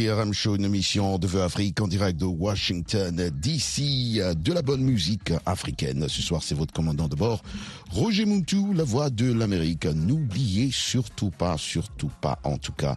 Vous 0.05 0.11
écoutez 0.11 0.23
RM 0.23 0.35
Show, 0.35 0.57
une 0.57 0.65
émission 0.67 1.19
de 1.19 1.27
Vœux 1.27 1.43
Afrique 1.43 1.81
en 1.81 1.89
direct 1.89 2.21
de 2.21 2.27
Washington, 2.27 3.31
d'ici 3.41 4.21
de 4.37 4.53
la 4.53 4.61
bonne 4.61 4.83
musique 4.83 5.33
africaine. 5.47 6.07
Ce 6.11 6.21
soir, 6.21 6.43
c'est 6.43 6.55
votre 6.55 6.75
commandant 6.75 7.09
de 7.09 7.17
bord, 7.17 7.43
Roger 7.91 8.27
Muntu, 8.27 8.64
la 8.75 8.85
voix 8.85 9.09
de 9.09 9.33
l'Amérique. 9.33 9.87
N'oubliez 9.87 10.71
surtout 10.73 11.31
pas, 11.31 11.57
surtout 11.57 12.11
pas, 12.21 12.39
en 12.43 12.59
tout 12.59 12.73
cas, 12.73 12.97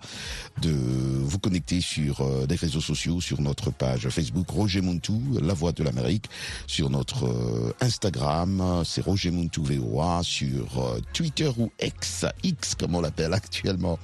de 0.61 0.71
vous 0.71 1.37
connecter 1.37 1.81
sur 1.81 2.21
euh, 2.21 2.47
des 2.47 2.55
réseaux 2.55 2.81
sociaux, 2.81 3.21
sur 3.21 3.41
notre 3.41 3.69
page 3.71 4.09
Facebook, 4.09 4.49
Roger 4.49 4.81
Muntu, 4.81 5.13
la 5.41 5.53
voix 5.53 5.71
de 5.71 5.83
l'Amérique, 5.83 6.29
sur 6.65 6.89
notre 6.89 7.27
euh, 7.27 7.73
Instagram, 7.79 8.83
c'est 8.85 9.01
Roger 9.01 9.29
Muntu 9.29 9.61
VOA, 9.61 10.21
sur 10.23 10.79
euh, 10.79 10.99
Twitter 11.13 11.49
ou 11.57 11.71
X, 11.79 12.25
X 12.43 12.75
comme 12.75 12.95
on 12.95 13.01
l'appelle 13.01 13.33
actuellement. 13.33 13.99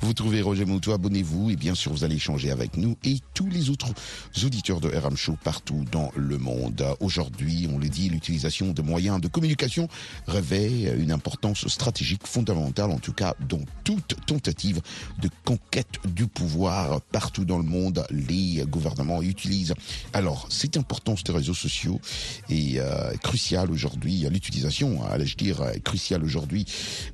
Vous 0.00 0.14
trouvez 0.14 0.40
Roger 0.40 0.64
Muntu, 0.64 0.92
abonnez-vous 0.92 1.50
et 1.50 1.56
bien 1.56 1.74
sûr 1.74 1.92
vous 1.92 2.04
allez 2.04 2.16
échanger 2.16 2.50
avec 2.50 2.76
nous 2.76 2.96
et 3.04 3.18
tous 3.34 3.48
les 3.48 3.68
autres 3.68 3.92
auditeurs 4.44 4.80
de 4.80 4.88
RM 4.88 5.16
Show 5.16 5.36
partout 5.44 5.84
dans 5.92 6.12
le 6.16 6.38
monde. 6.38 6.84
Aujourd'hui, 7.00 7.68
on 7.70 7.78
le 7.78 7.88
dit, 7.88 8.08
l'utilisation 8.08 8.72
de 8.72 8.80
moyens 8.80 9.20
de 9.20 9.28
communication 9.28 9.88
revêt 10.26 10.96
une 10.98 11.09
importance 11.10 11.66
stratégique 11.68 12.26
fondamentale, 12.26 12.90
en 12.90 12.98
tout 12.98 13.12
cas 13.12 13.34
dans 13.48 13.60
toute 13.84 14.16
tentative 14.26 14.80
de 15.20 15.28
conquête 15.44 15.98
du 16.04 16.26
pouvoir 16.26 17.00
partout 17.12 17.44
dans 17.44 17.58
le 17.58 17.64
monde, 17.64 18.04
les 18.10 18.64
gouvernements 18.66 19.22
utilisent. 19.22 19.74
Alors, 20.12 20.46
cette 20.50 20.76
importance 20.76 21.24
des 21.24 21.32
réseaux 21.32 21.54
sociaux 21.54 22.00
est 22.48 22.78
euh, 22.78 23.12
cruciale 23.22 23.70
aujourd'hui, 23.70 24.26
l'utilisation, 24.30 25.04
allais-je 25.06 25.36
dire, 25.36 25.62
est 25.62 25.80
cruciale 25.80 26.24
aujourd'hui, 26.24 26.66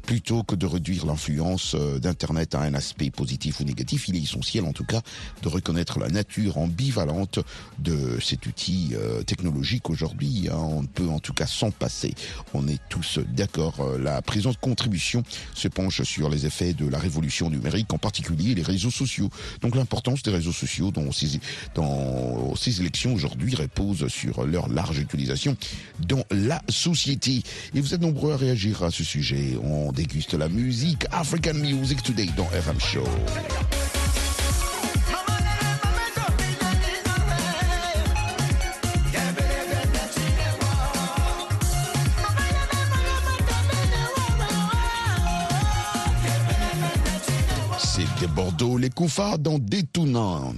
plutôt 0.02 0.42
que 0.42 0.54
de 0.54 0.66
réduire 0.66 1.06
l'influence 1.06 1.74
euh, 1.74 1.98
d'Internet 1.98 2.54
à 2.54 2.61
un 2.61 2.74
aspect 2.74 3.11
positif 3.11 3.61
ou 3.61 3.64
négatif, 3.64 4.09
il 4.09 4.16
est 4.16 4.22
essentiel 4.22 4.64
en 4.64 4.72
tout 4.72 4.85
cas 4.85 5.02
de 5.42 5.48
reconnaître 5.48 5.98
la 5.98 6.09
nature 6.09 6.59
ambivalente 6.59 7.38
de 7.78 8.18
cet 8.20 8.46
outil 8.46 8.90
euh, 8.94 9.22
technologique 9.22 9.90
aujourd'hui. 9.90 10.48
hein. 10.50 10.56
On 10.56 10.82
ne 10.82 10.87
peut 10.87 11.09
en 11.09 11.18
tout 11.18 11.32
cas 11.32 11.46
s'en 11.46 11.70
passer. 11.70 12.14
On 12.54 12.68
est 12.68 12.80
tous 12.88 13.18
d'accord. 13.18 13.86
Euh, 13.87 13.99
La 13.99 14.22
présente 14.22 14.59
contribution 14.59 15.22
se 15.55 15.68
penche 15.68 16.03
sur 16.03 16.29
les 16.29 16.46
effets 16.46 16.72
de 16.72 16.87
la 16.88 16.99
révolution 16.99 17.51
numérique, 17.51 17.92
en 17.92 17.99
particulier 17.99 18.55
les 18.55 18.62
réseaux 18.62 18.90
sociaux. 18.90 19.31
Donc 19.61 19.75
l'importance 19.75 20.22
des 20.22 20.31
réseaux 20.31 20.53
sociaux 20.53 20.90
dans 20.90 21.11
ces, 21.12 21.40
dans 21.75 22.55
ces 22.57 22.81
élections 22.81 23.14
aujourd'hui 23.14 23.55
repose 23.55 24.09
sur 24.09 24.44
leur 24.44 24.68
large 24.68 24.99
utilisation 24.99 25.57
dans 26.07 26.25
la 26.31 26.62
société. 26.68 27.42
Et 27.75 27.81
vous 27.81 27.94
êtes 27.94 28.01
nombreux 28.01 28.33
à 28.33 28.37
réagir 28.37 28.83
à 28.83 28.90
ce 28.90 29.05
sujet. 29.05 29.59
On 29.62 29.92
déguste 29.92 30.35
la 30.35 30.49
musique 30.49 31.07
African 31.12 31.55
Music 31.55 32.03
Today 32.03 32.29
dans 32.37 32.44
RM 32.44 32.81
Show. 32.81 33.05
Bordeaux, 48.26 48.78
les 48.78 48.90
Koufas 48.90 49.36
dans 49.38 49.58
Détounant. 49.58 50.54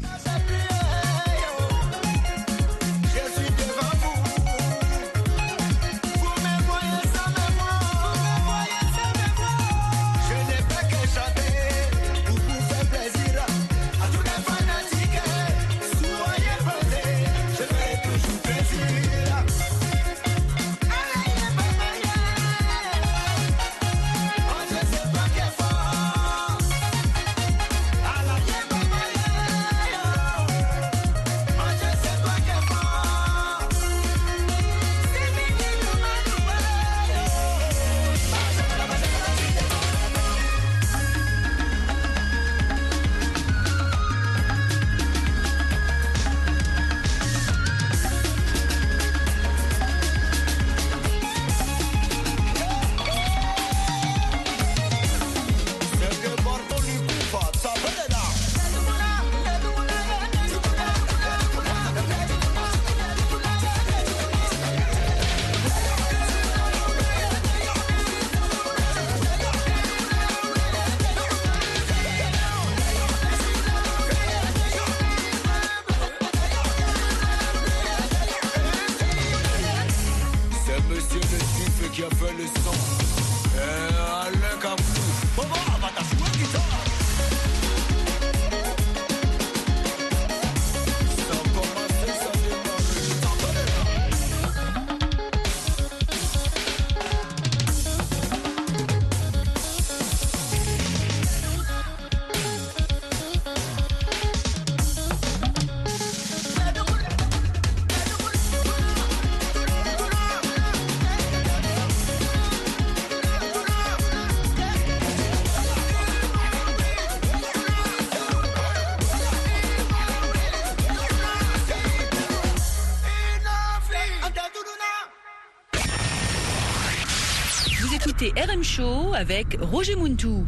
Avec 129.14 129.58
Roger 129.60 129.96
Muntou. 129.96 130.44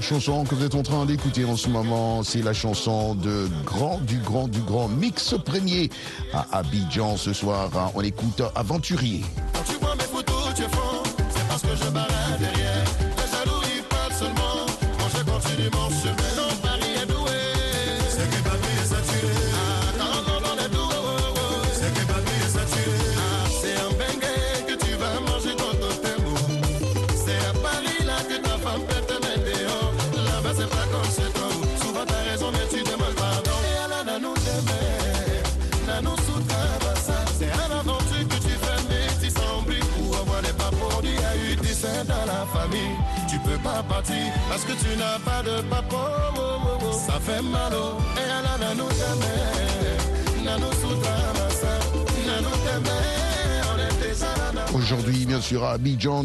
Super 0.00 0.20
chanson 0.20 0.44
que 0.44 0.54
vous 0.54 0.64
êtes 0.64 0.74
en 0.74 0.82
train 0.82 1.04
d'écouter 1.04 1.44
en 1.44 1.56
ce 1.56 1.68
moment, 1.68 2.22
c'est 2.22 2.42
la 2.42 2.54
chanson 2.54 3.14
de 3.14 3.48
grand, 3.66 3.98
du 3.98 4.18
grand, 4.18 4.48
du 4.48 4.60
grand 4.60 4.88
mix 4.88 5.34
premier 5.44 5.90
à 6.32 6.46
Abidjan 6.58 7.16
ce 7.16 7.32
soir. 7.32 7.70
On 7.94 8.00
écoute 8.00 8.42
Aventurier. 8.54 9.22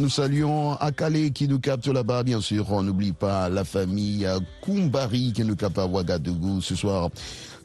Nous 0.05 0.11
saluons 0.11 0.73
à 0.73 0.91
Calais 0.91 1.31
qui 1.31 1.47
nous 1.47 1.59
capte 1.59 1.87
là-bas. 1.87 2.21
Bien 2.21 2.39
sûr, 2.39 2.71
on 2.71 2.83
n'oublie 2.83 3.11
pas 3.11 3.49
la 3.49 3.63
famille 3.63 4.27
Kumbari 4.61 5.33
qui 5.33 5.43
nous 5.43 5.55
capte 5.55 5.79
à 5.79 5.87
Ouagadougou 5.87 6.61
ce 6.61 6.75
soir. 6.75 7.09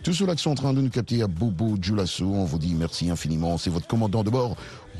Tous 0.02 0.14
ceux-là 0.14 0.34
qui 0.34 0.42
sont 0.42 0.52
en 0.52 0.54
train 0.54 0.72
de 0.72 0.80
nous 0.80 0.88
capter 0.88 1.20
à 1.22 1.26
Bobo 1.26 1.76
Djoulasso, 1.78 2.24
on 2.24 2.46
vous 2.46 2.58
dit 2.58 2.74
merci 2.74 3.10
infiniment. 3.10 3.58
C'est 3.58 3.68
votre 3.68 3.86
commandant 3.86 4.24
de 4.24 4.30
bord, 4.30 4.56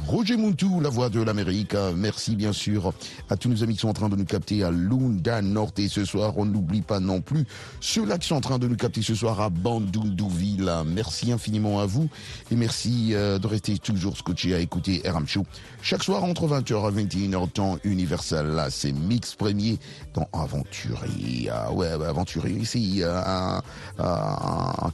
Roger 0.07 0.37
Muntou, 0.37 0.81
la 0.81 0.89
voix 0.89 1.09
de 1.09 1.23
l'Amérique. 1.23 1.77
Merci 1.97 2.35
bien 2.35 2.53
sûr 2.53 2.93
à 3.29 3.37
tous 3.37 3.49
nos 3.49 3.63
amis 3.63 3.75
qui 3.75 3.81
sont 3.81 3.89
en 3.89 3.93
train 3.93 4.09
de 4.09 4.17
nous 4.17 4.25
capter 4.25 4.65
à 4.65 4.71
Lunda 4.73 5.41
Norte 5.41 5.81
ce 5.89 6.05
soir. 6.05 6.35
On 6.37 6.45
n'oublie 6.45 6.83
pas 6.83 6.99
non 6.99 7.21
plus 7.21 7.47
ceux-là 7.81 8.19
qui 8.19 8.27
sont 8.27 8.35
en 8.35 8.41
train 8.41 8.59
de 8.59 8.67
nous 8.67 8.75
capter 8.77 9.03
ce 9.03 9.15
soir 9.15 9.41
à 9.41 9.51
Bandundouville. 9.51 10.69
Merci 10.87 11.31
infiniment 11.31 11.79
à 11.81 11.87
vous 11.87 12.09
et 12.51 12.57
merci 12.57 13.11
euh, 13.15 13.39
de 13.39 13.47
rester 13.47 13.79
toujours 13.79 14.17
scotché 14.17 14.53
à 14.53 14.59
écouter 14.59 15.01
RM 15.09 15.29
Show. 15.29 15.47
Chaque 15.81 16.03
soir 16.03 16.25
entre 16.25 16.49
20h 16.49 16.87
à 16.87 16.91
21h 16.91 17.49
temps 17.51 17.79
universel. 17.85 18.47
Là, 18.49 18.69
c'est 18.71 18.93
Mix 18.93 19.37
Premier 19.37 19.79
dans 20.15 20.29
Aventurier. 20.33 21.51
Ah 21.53 21.73
ouais, 21.73 21.87
Aventurier 21.87 22.57
ici. 22.59 23.03
un- 23.05 23.61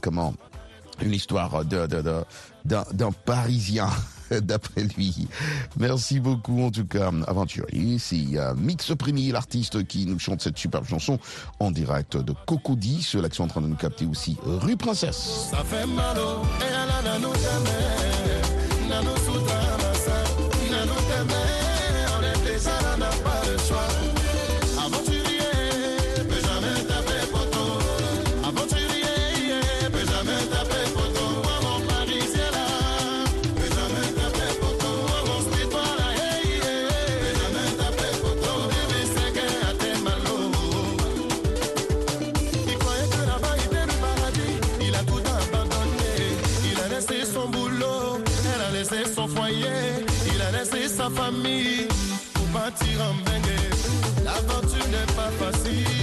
comment? 0.01 0.35
Une 1.01 1.13
histoire 1.13 1.63
de, 1.65 1.87
de- 1.87 2.01
de- 2.01 2.23
d'un, 2.65 2.83
d'un 2.91 3.11
Parisien, 3.11 3.87
d'après 4.41 4.83
lui. 4.83 5.27
Merci 5.77 6.19
beaucoup, 6.19 6.61
en 6.63 6.71
tout 6.71 6.85
cas, 6.85 7.11
aventurier. 7.27 7.97
C'est 7.99 8.37
euh, 8.37 8.53
Mix 8.55 8.93
Premier, 8.95 9.31
l'artiste 9.31 9.85
qui 9.87 10.05
nous 10.05 10.19
chante 10.19 10.41
cette 10.41 10.57
superbe 10.57 10.85
chanson 10.85 11.19
en 11.59 11.71
direct 11.71 12.17
de 12.17 12.33
Cocody. 12.45 13.01
Ceux-là 13.03 13.29
qui 13.29 13.37
sont 13.37 13.43
en 13.43 13.47
train 13.47 13.61
de 13.61 13.67
nous 13.67 13.75
capter 13.75 14.05
aussi, 14.05 14.37
rue 14.43 14.77
Princesse. 14.77 15.51
Oh. 19.29 19.66
Partir 52.69 53.01
en. 53.01 53.15
L'aventure 54.25 54.87
n'est 54.89 55.13
pas 55.15 55.31
facile. 55.39 55.96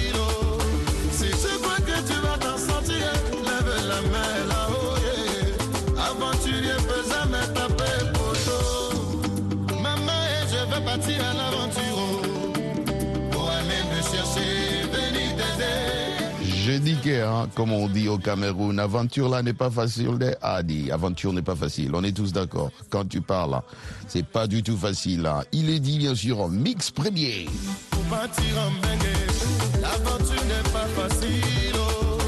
Hein, 17.24 17.48
comme 17.54 17.72
on 17.72 17.88
dit 17.88 18.08
au 18.08 18.18
Cameroun, 18.18 18.78
aventure 18.78 19.28
là 19.30 19.42
n'est 19.42 19.54
pas 19.54 19.70
facile. 19.70 20.36
Ah, 20.42 20.62
dit, 20.62 20.90
aventure 20.90 21.32
n'est 21.32 21.42
pas 21.42 21.54
facile. 21.56 21.90
On 21.94 22.04
est 22.04 22.12
tous 22.14 22.32
d'accord. 22.32 22.70
Quand 22.90 23.08
tu 23.08 23.20
parles, 23.22 23.60
c'est 24.08 24.26
pas 24.26 24.46
du 24.46 24.62
tout 24.62 24.76
facile. 24.76 25.24
hein. 25.26 25.42
Il 25.52 25.70
est 25.70 25.80
dit, 25.80 25.98
bien 25.98 26.14
sûr, 26.14 26.40
en 26.40 26.48
mix 26.48 26.90
premier. 26.90 27.46
L'aventure 29.80 30.44
n'est 30.44 30.70
pas 30.70 30.86
facile. 31.02 31.74
oh. 31.76 32.18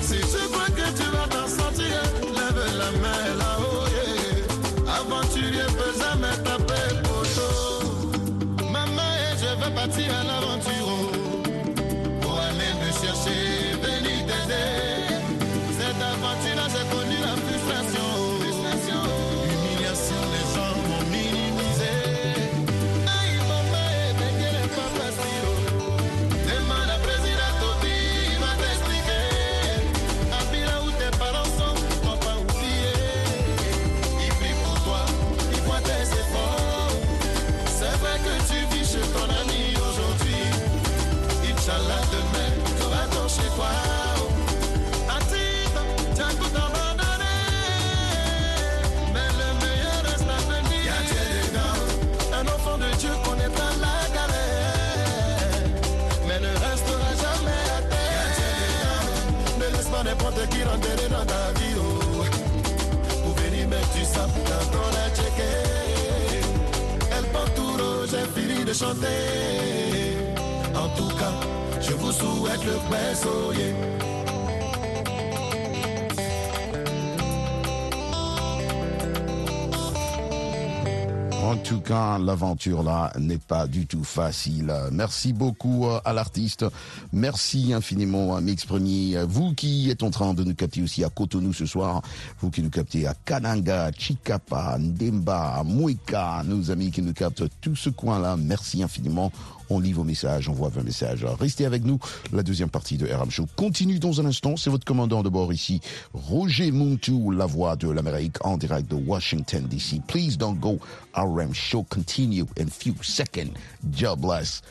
Si 0.00 0.16
tu 0.18 0.48
crois 0.52 0.66
que 0.66 0.96
tu 0.96 1.04
vas 1.10 1.26
t'en 1.28 1.48
sortir, 1.48 1.86
lève 2.22 2.78
la 2.78 2.90
main 3.02 3.36
là-haut. 3.38 3.86
yeah. 3.88 4.94
Aventurier 5.00 5.66
peut 5.78 5.94
jamais 6.00 6.36
taper 6.44 6.94
poteau. 7.02 8.64
Maman, 8.70 9.12
je 9.36 9.64
vais 9.64 9.74
partir 9.74 10.04
à 10.14 10.24
l'aventure. 10.24 10.43
Cas, 82.64 82.70
l'aventure 82.70 82.82
là 82.82 83.12
n'est 83.18 83.38
pas 83.38 83.66
du 83.66 83.86
tout 83.86 84.04
facile. 84.04 84.72
Merci 84.92 85.32
beaucoup 85.32 85.86
euh, 85.86 86.00
à 86.04 86.12
l'artiste. 86.12 86.64
Merci 87.14 87.72
infiniment 87.72 88.34
à 88.34 88.40
Mix 88.40 88.64
Premier. 88.64 89.22
Vous 89.28 89.54
qui 89.54 89.88
êtes 89.88 90.02
en 90.02 90.10
train 90.10 90.34
de 90.34 90.42
nous 90.42 90.56
capter 90.56 90.82
aussi 90.82 91.04
à 91.04 91.08
Cotonou 91.08 91.52
ce 91.52 91.64
soir, 91.64 92.02
vous 92.40 92.50
qui 92.50 92.60
nous 92.60 92.70
captez 92.70 93.06
à 93.06 93.14
Kananga, 93.14 93.92
Chikapa, 93.96 94.76
Ndemba, 94.80 95.62
Mouika, 95.64 96.42
nos 96.44 96.72
amis 96.72 96.90
qui 96.90 97.02
nous 97.02 97.12
captent 97.12 97.44
tout 97.60 97.76
ce 97.76 97.88
coin-là, 97.88 98.36
merci 98.36 98.82
infiniment. 98.82 99.30
On 99.70 99.78
lit 99.78 99.92
vos 99.92 100.02
messages, 100.02 100.48
on 100.48 100.52
voit 100.52 100.70
vos 100.70 100.82
messages. 100.82 101.24
Restez 101.24 101.64
avec 101.64 101.84
nous. 101.84 102.00
La 102.32 102.42
deuxième 102.42 102.68
partie 102.68 102.98
de 102.98 103.06
RM 103.06 103.30
Show 103.30 103.46
continue 103.54 104.00
dans 104.00 104.20
un 104.20 104.26
instant. 104.26 104.56
C'est 104.56 104.68
votre 104.68 104.84
commandant 104.84 105.22
de 105.22 105.28
bord 105.28 105.52
ici, 105.52 105.80
Roger 106.12 106.72
Muntu, 106.72 107.32
la 107.32 107.46
voix 107.46 107.76
de 107.76 107.88
l'Amérique 107.88 108.44
en 108.44 108.58
direct 108.58 108.90
de 108.90 108.96
Washington 108.96 109.64
DC. 109.68 110.02
Please 110.08 110.36
don't 110.36 110.58
go. 110.58 110.80
RM 111.14 111.54
Show 111.54 111.84
continue 111.88 112.44
in 112.58 112.66
few 112.66 112.94
seconds. 113.02 113.52
God 114.00 114.20
bless. 114.20 114.62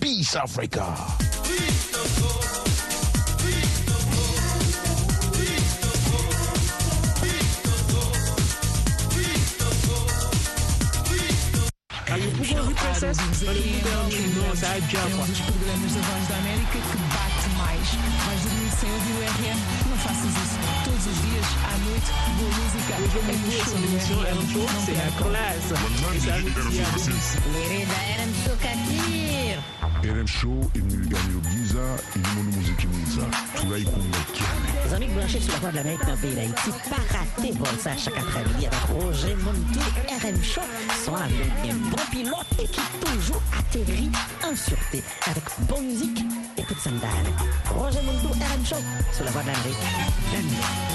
Peace, 0.00 0.36
Africa. 0.36 0.96
Peace 1.44 2.18
mais. 17.58 17.86
Vais 18.26 18.40
dormir 18.44 18.70
sem 18.80 18.90
ouvir 18.90 19.14
o 19.14 19.22
RM? 19.36 19.58
Não 19.90 19.98
faças 19.98 20.32
isso. 20.42 20.56
Todos 20.84 21.06
os 21.06 21.18
dias, 21.26 21.48
à 21.66 21.74
noite, 21.84 22.10
boa 22.38 22.50
música. 22.58 22.92
É 22.94 24.34
no 24.34 24.46
show 24.48 24.62
do 24.62 24.68
RM. 24.68 25.18
Não 26.02 26.12
percas. 26.54 27.04
Querida, 27.68 27.96
RM 28.16 28.32
Show 28.44 28.56
Katir. 28.56 29.58
RM 30.02 30.26
Show 30.26 30.70
imilganyo 30.74 31.40
giza 31.50 31.84
ilimo 32.14 32.42
n'umuziki 32.42 32.86
turayikunda 33.56 34.18
cyane 34.34 34.68
Les 34.84 34.94
amis 34.94 35.08
branchés 35.08 35.40
sur 35.40 35.52
la 35.52 35.58
voie 35.58 35.70
de 35.70 35.76
l'Amérique 35.76 36.04
dans 36.06 36.12
le 36.12 36.18
pays 36.18 36.34
d'Haïti, 36.34 36.70
pas 36.88 37.18
rater 37.18 37.52
vol 37.52 37.78
ça 37.78 37.96
chaque 37.96 38.16
après-midi 38.16 38.66
avec 38.66 38.80
Roger 39.02 39.34
Montou, 39.34 39.80
RM 40.08 40.42
Show, 40.42 40.60
sont 41.04 41.14
avec 41.14 41.52
un 41.68 41.76
bon 41.90 42.02
pilote 42.10 42.46
et 42.62 42.66
qui 42.66 42.80
toujours 43.00 43.42
atterrit 43.58 44.10
en 44.44 44.54
sûreté 44.54 45.02
avec 45.26 45.44
bonne 45.68 45.86
musique 45.86 46.24
et 46.56 46.62
toute 46.62 46.78
sandale. 46.78 47.26
Roger 47.74 48.02
Mundo 48.02 48.28
RM 48.34 48.62
Show 48.64 48.82
Sulavana 49.12 49.52
Rita 49.64 49.88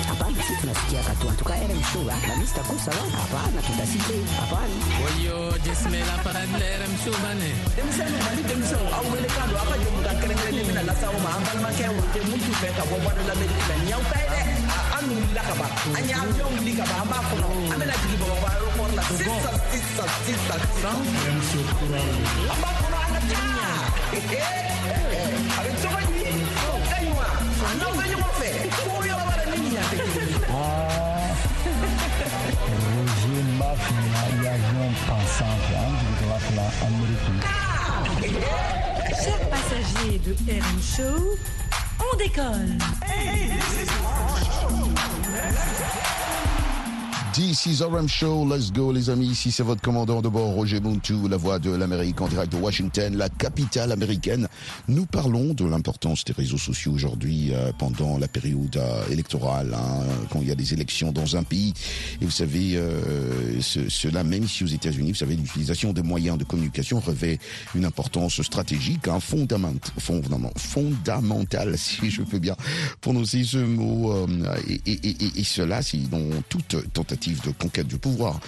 Hapana 0.07 0.37
sisi 0.43 0.61
tunasikia 0.61 1.01
katu 1.03 1.27
watu 1.27 1.43
ka 1.45 1.53
RM 1.55 1.81
Show 1.93 2.03
na 2.03 2.15
mimi 2.35 2.47
sitakuwa 2.47 2.79
sawa 2.79 3.03
hapana 3.17 3.61
tutasiki 3.61 4.17
hapana 4.39 4.75
Oyo 5.07 5.57
jismela 5.63 6.15
para 6.23 6.41
RM 6.45 6.93
Show 7.03 7.15
bane. 7.23 7.49
Demsana 7.75 8.17
bali 8.25 8.43
Show, 8.69 8.83
aku 8.97 9.09
wele 9.13 9.27
kado. 9.27 9.55
Apa 9.57 9.73
je 9.81 9.87
muka 9.95 10.11
kerengere 10.21 10.51
ni? 10.51 10.61
Mina 10.67 10.83
la 10.83 10.95
sawa 10.95 11.17
ma 11.23 11.29
ambal 11.37 11.57
ma 11.63 11.69
ke 11.77 11.85
wote 11.95 12.19
mutu 12.29 12.51
fe 12.61 12.69
ka 12.77 12.83
bo 12.89 12.95
bodo 13.03 13.21
la 13.27 13.35
meli 13.39 13.55
de 13.67 13.75
ah, 13.93 14.97
anu 14.97 15.15
la 15.35 15.41
ka 15.47 15.53
anya 15.97 16.15
amyo 16.23 16.45
mli 16.57 16.73
ka 16.79 16.85
amba 17.01 17.17
kono 17.29 17.47
amela 17.73 17.95
digi 18.01 18.17
bo 18.21 18.27
ba 18.43 18.51
ro 18.61 18.67
ko 18.77 18.83
la 18.97 19.03
sisa 19.09 19.51
sisa 19.71 20.05
sisa 20.25 20.55
sisa. 20.63 20.91
RM 21.27 21.39
Show 21.49 21.65
kura 21.79 22.01
amba 22.53 22.69
kono 22.79 22.97
ana 23.07 23.19
ja 23.31 23.43
Chers 39.23 39.49
passagers 39.49 40.19
de 40.19 40.33
RM 40.33 40.81
Show, 40.81 41.37
on 41.99 42.17
décolle. 42.17 42.77
RM 47.37 48.07
Show, 48.07 48.45
let's 48.47 48.71
go 48.71 48.91
les 48.91 49.09
amis, 49.09 49.25
ici 49.31 49.51
c'est 49.51 49.63
votre 49.63 49.81
commandant 49.81 50.21
de 50.21 50.29
bord 50.29 50.51
Roger 50.53 50.79
Muntu, 50.79 51.15
la 51.27 51.35
voix 51.37 51.57
de 51.57 51.71
l'Amérique 51.71 52.21
en 52.21 52.27
direct 52.27 52.51
de 52.51 52.57
Washington, 52.57 53.17
la 53.17 53.27
capitale 53.27 53.91
américaine. 53.91 54.47
Nous 54.87 55.07
parlons 55.07 55.55
de 55.55 55.65
l'importance 55.65 56.23
des 56.25 56.33
réseaux 56.33 56.59
sociaux 56.59 56.91
aujourd'hui 56.91 57.49
euh, 57.51 57.71
pendant 57.79 58.19
la 58.19 58.27
période 58.27 58.77
euh, 58.77 59.07
électorale, 59.09 59.73
hein, 59.73 60.03
quand 60.29 60.41
il 60.43 60.47
y 60.47 60.51
a 60.51 60.55
des 60.55 60.73
élections 60.73 61.11
dans 61.11 61.35
un 61.35 61.41
pays. 61.41 61.73
Et 62.21 62.25
vous 62.25 62.29
savez, 62.31 62.75
euh, 62.75 63.59
ce- 63.61 63.89
cela 63.89 64.23
même 64.23 64.43
ici 64.43 64.63
aux 64.63 64.67
États-Unis, 64.67 65.13
vous 65.13 65.17
savez, 65.17 65.35
l'utilisation 65.35 65.91
des 65.91 66.03
moyens 66.03 66.37
de 66.37 66.43
communication 66.43 66.99
revêt 66.99 67.39
une 67.73 67.85
importance 67.85 68.43
stratégique, 68.43 69.07
hein, 69.07 69.17
fondament- 69.19 69.79
fondament- 69.99 70.53
fondamentale, 70.55 71.77
si 71.79 72.11
je 72.11 72.21
peux 72.21 72.37
bien 72.39 72.55
prononcer 73.01 73.43
ce 73.43 73.57
mot, 73.57 74.11
euh, 74.11 74.27
et, 74.67 74.81
et- 74.85 75.07
et- 75.09 75.39
et 75.39 75.43
cela, 75.43 75.81
c'est 75.81 75.97
dans 76.11 76.21
toute 76.47 76.75
tentative 76.93 77.22
de 77.31 77.51
conquête 77.51 77.87
du 77.87 77.97
pouvoir. 77.97 78.39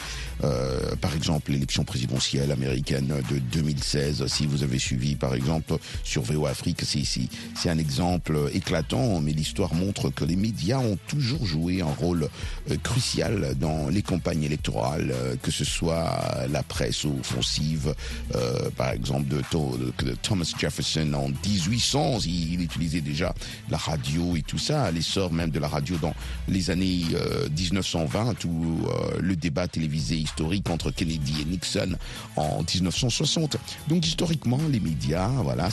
Euh, 0.44 0.96
par 0.98 1.16
exemple, 1.16 1.52
l'élection 1.52 1.84
présidentielle 1.84 2.52
américaine 2.52 3.14
de 3.32 3.40
2016, 3.40 4.26
si 4.28 4.46
vous 4.46 4.64
avez 4.64 4.80
suivi, 4.80 5.16
par 5.16 5.34
exemple, 5.34 5.76
sur 6.04 6.22
VO 6.24 6.46
Afrique, 6.46 6.82
c'est 6.86 7.04
c'est- 7.06 7.30
c'est 7.56 7.70
un 7.70 7.78
exemple 7.78 8.38
éclatant, 8.54 9.20
mais 9.22 9.32
l'histoire 9.32 9.74
montre 9.74 10.10
que 10.10 10.26
les 10.26 10.36
médias 10.36 10.80
ont 10.80 10.98
toujours 11.08 11.46
joué 11.46 11.82
un 11.82 11.86
rôle 11.86 12.28
euh, 12.72 12.76
crucial 12.84 13.56
dans 13.60 13.88
les 13.90 14.02
campagnes 14.02 14.44
électorales, 14.44 15.12
euh, 15.14 15.36
que 15.42 15.52
ce 15.52 15.64
soit 15.64 16.46
la 16.50 16.64
presse 16.64 17.06
offensive, 17.06 17.94
euh, 18.36 18.70
par 18.76 18.90
exemple, 18.92 19.28
de, 19.30 19.42
Tho- 19.52 19.78
de 20.04 20.16
Thomas 20.22 20.52
Jefferson 20.60 21.12
en 21.14 21.30
1800, 21.30 22.20
il, 22.26 22.54
il 22.54 22.62
utilisait 22.62 23.02
déjà 23.02 23.34
la 23.70 23.78
radio 23.78 24.36
et 24.36 24.42
tout 24.42 24.58
ça, 24.58 24.92
l'essor 24.92 25.32
même 25.32 25.50
de 25.52 25.60
la 25.60 25.68
radio 25.68 25.96
dans 26.02 26.14
les 26.48 26.70
années 26.70 27.04
euh, 27.14 27.48
1920, 27.58 28.44
ou 28.46 28.65
euh, 28.66 29.20
le 29.20 29.36
débat 29.36 29.68
télévisé 29.68 30.16
historique 30.16 30.70
entre 30.70 30.92
Kennedy 30.92 31.42
et 31.42 31.46
Nixon 31.46 31.98
en 32.36 32.64
1960. 32.64 33.58
Donc 33.88 34.06
historiquement, 34.06 34.60
les 34.70 34.80
médias, 34.80 35.30
voilà, 35.42 35.70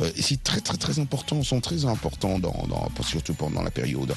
euh, 0.00 0.10
c'est 0.16 0.42
très 0.42 0.60
très 0.60 0.76
très 0.76 0.98
important, 0.98 1.42
sont 1.42 1.60
très 1.60 1.84
importants 1.84 2.38
dans 2.38 2.52
surtout 3.02 3.34
pendant 3.34 3.62
la 3.62 3.70
période 3.70 4.14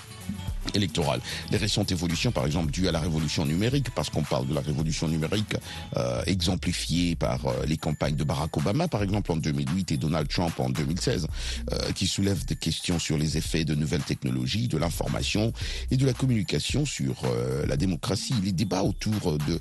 électorale. 0.74 1.22
Les 1.52 1.58
récentes 1.58 1.92
évolutions, 1.92 2.32
par 2.32 2.46
exemple, 2.46 2.72
dues 2.72 2.88
à 2.88 2.92
la 2.92 3.00
révolution 3.00 3.46
numérique, 3.46 3.90
parce 3.96 4.10
qu'on 4.10 4.24
parle 4.24 4.48
de 4.48 4.54
la 4.54 4.62
révolution 4.62 5.08
numérique 5.08 5.56
euh, 5.98 6.22
exemplifiée 6.26 7.16
par 7.16 7.46
euh, 7.46 7.66
les 7.66 7.78
campagnes 7.78 8.16
de 8.16 8.24
Barack 8.24 8.56
Obama, 8.58 8.88
par 8.88 9.04
exemple, 9.04 9.32
en 9.32 9.38
2008 9.38 9.92
et 9.92 9.98
Donald 9.98 10.28
Trump 10.28 10.60
en 10.60 10.70
2016, 10.70 11.28
euh, 11.72 11.92
qui 11.94 12.08
soulèvent 12.08 12.46
des 12.46 12.56
questions 12.56 13.00
sur 13.00 13.18
les 13.18 13.38
effets 13.38 13.66
de 13.66 13.76
nouvelles 13.76 14.04
technologies, 14.04 14.68
de 14.68 14.78
l'information 14.78 15.54
et 15.90 15.98
de 15.98 16.06
la 16.06 16.14
communication 16.14 16.86
sur 16.86 17.16
euh, 17.26 17.66
la 17.68 17.78
démocratie. 17.78 18.34
Les 18.44 18.52
débats 18.52 18.84
autour 18.84 19.38
de 19.38 19.60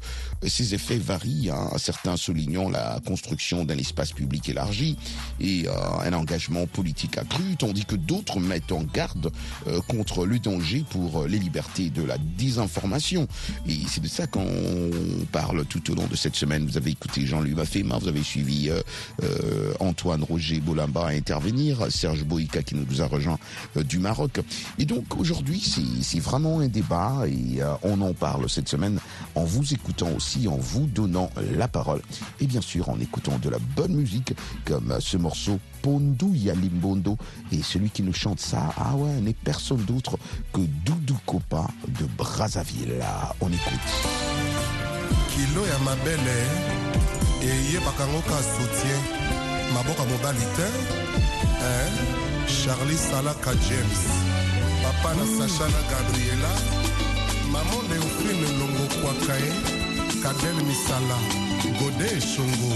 ces 0.49 0.75
effets 0.75 0.99
varient, 0.99 1.51
hein, 1.51 1.71
certains 1.77 2.17
soulignant 2.17 2.69
la 2.69 3.01
construction 3.07 3.65
d'un 3.65 3.79
espace 3.79 4.13
public 4.13 4.49
élargi 4.49 4.97
et 5.41 5.67
euh, 5.67 5.73
un 6.05 6.13
engagement 6.13 6.67
politique 6.67 7.19
accru, 7.19 7.57
tandis 7.59 7.85
que 7.85 7.97
d'autres 7.97 8.41
mettent 8.41 8.73
en 8.73 8.83
garde 8.83 9.31
contre 9.89 10.27
le 10.27 10.39
danger 10.39 10.85
pour 10.90 11.22
euh, 11.22 11.29
les 11.29 11.38
libertés 11.38 11.90
de 11.90 12.03
la 12.03 12.18
désinformation. 12.18 13.26
Et 13.66 13.79
c'est 13.88 14.03
de 14.03 14.09
ça 14.09 14.26
qu'on 14.26 14.46
parle 15.33 15.64
tout 15.64 15.90
au 15.90 15.94
long 15.94 16.07
de 16.07 16.16
cette 16.16 16.37
semaine. 16.37 16.66
Vous 16.66 16.76
avez 16.76 16.90
écouté 16.90 17.26
Jean-Louis 17.26 17.55
Maffema, 17.55 17.98
vous 17.98 18.09
avez 18.09 18.22
suivi 18.22 18.68
euh, 18.68 18.81
euh, 19.22 19.72
Antoine 19.81 20.22
Roger 20.22 20.61
Bolamba 20.61 21.07
à 21.07 21.11
intervenir, 21.11 21.90
Serge 21.90 22.24
Boïka 22.24 22.62
qui 22.62 22.74
nous 22.74 23.03
a 23.03 23.07
rejoint 23.07 23.38
euh, 23.76 23.83
du 23.83 23.98
Maroc. 23.98 24.40
Et 24.79 24.85
donc 24.85 25.16
aujourd'hui, 25.18 25.61
c'est 25.61 25.81
c'est 26.03 26.20
vraiment 26.20 26.61
un 26.61 26.68
débat 26.68 27.22
et 27.26 27.62
euh, 27.62 27.72
on 27.83 28.00
en 28.00 28.12
parle 28.14 28.48
cette 28.48 28.68
semaine 28.68 28.98
en 29.35 29.44
vous 29.44 29.72
écoutant 29.72 30.11
aussi, 30.16 30.48
en 30.48 30.57
vous 30.57 30.87
donnant 30.87 31.31
la 31.57 31.68
parole 31.68 32.03
et 32.40 32.46
bien 32.46 32.61
sûr 32.61 32.88
en 32.88 32.98
écoutant 33.00 33.38
de 33.38 33.48
la 33.48 33.59
bonne 33.76 33.94
musique 33.94 34.35
comme 34.64 34.96
ce 35.00 35.16
morceau 35.16 35.59
Pondu 35.83 36.37
Yalimbondo 36.37 37.16
et 37.53 37.62
celui 37.62 37.90
qui 37.90 38.03
nous 38.03 38.12
chante 38.12 38.40
ça, 38.40 38.72
ah 38.76 38.94
ouais, 38.96 39.20
n'est 39.20 39.33
personne 39.35 39.83
d'autre 39.85 40.18
que 40.53 40.61
Doudou 40.85 41.16
Kopa 41.27 41.66
de 41.88 42.05
Brazzaville. 42.16 43.03
On 43.40 43.49
écoute. 43.49 43.90
kilo 45.31 45.66
ya 45.66 45.79
mabele 45.79 46.38
eyebaka 47.43 48.03
yango 48.05 48.21
ka 48.29 48.38
soutien 48.53 49.03
maboko 49.75 50.03
ya 50.03 50.09
mobali 50.09 50.47
te 50.57 50.69
eh? 51.71 51.88
charlie 52.47 52.99
salaka 52.99 53.53
james 53.66 54.03
papa 54.83 55.14
na 55.14 55.25
sacha 55.37 55.66
na 55.75 55.81
gabriela 55.90 56.53
mamo 57.53 57.79
leofrine 57.88 58.49
longo 58.59 58.85
kwaka 59.01 59.35
ye 59.45 59.53
kadel 60.23 60.59
misala 60.69 61.16
gode 61.79 62.07
eshongo 62.19 62.73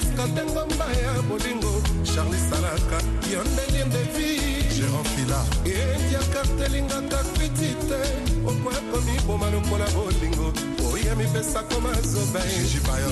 eskote 0.00 0.42
ngomba 0.52 0.86
ya 1.02 1.12
bolingo 1.28 1.72
charli 2.02 2.38
salaka 2.50 2.98
yo 3.32 3.40
nde 3.44 3.64
liende 3.72 4.02
vi. 4.14 4.30
Jerofila 4.76 5.40
endiaka 5.64 6.42
telingaka 6.58 7.18
kwiti 7.34 7.70
te 7.88 8.00
okoya 8.48 8.80
komiboma 8.90 9.50
lokola 9.50 9.86
bolingo 9.94 10.52
oya 10.92 11.14
mipesa 11.16 11.62
koma 11.68 11.92
zoba 12.02 12.40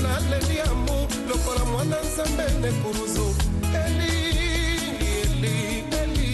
naleli 0.03 0.57
yamo 0.59 1.09
lokola 1.29 1.65
mwana 1.65 1.97
nzambe 2.07 2.47
nekuruzu 2.63 3.27
eli 3.85 4.15
eli 5.23 5.85
eli 6.01 6.33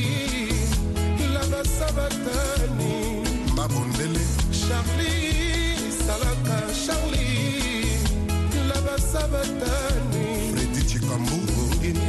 lagasabatani 1.35 2.95
mabondele 3.57 4.25
charli 4.61 5.13
salaka 6.07 6.59
charli 6.87 7.29
lagasabatani 8.69 10.14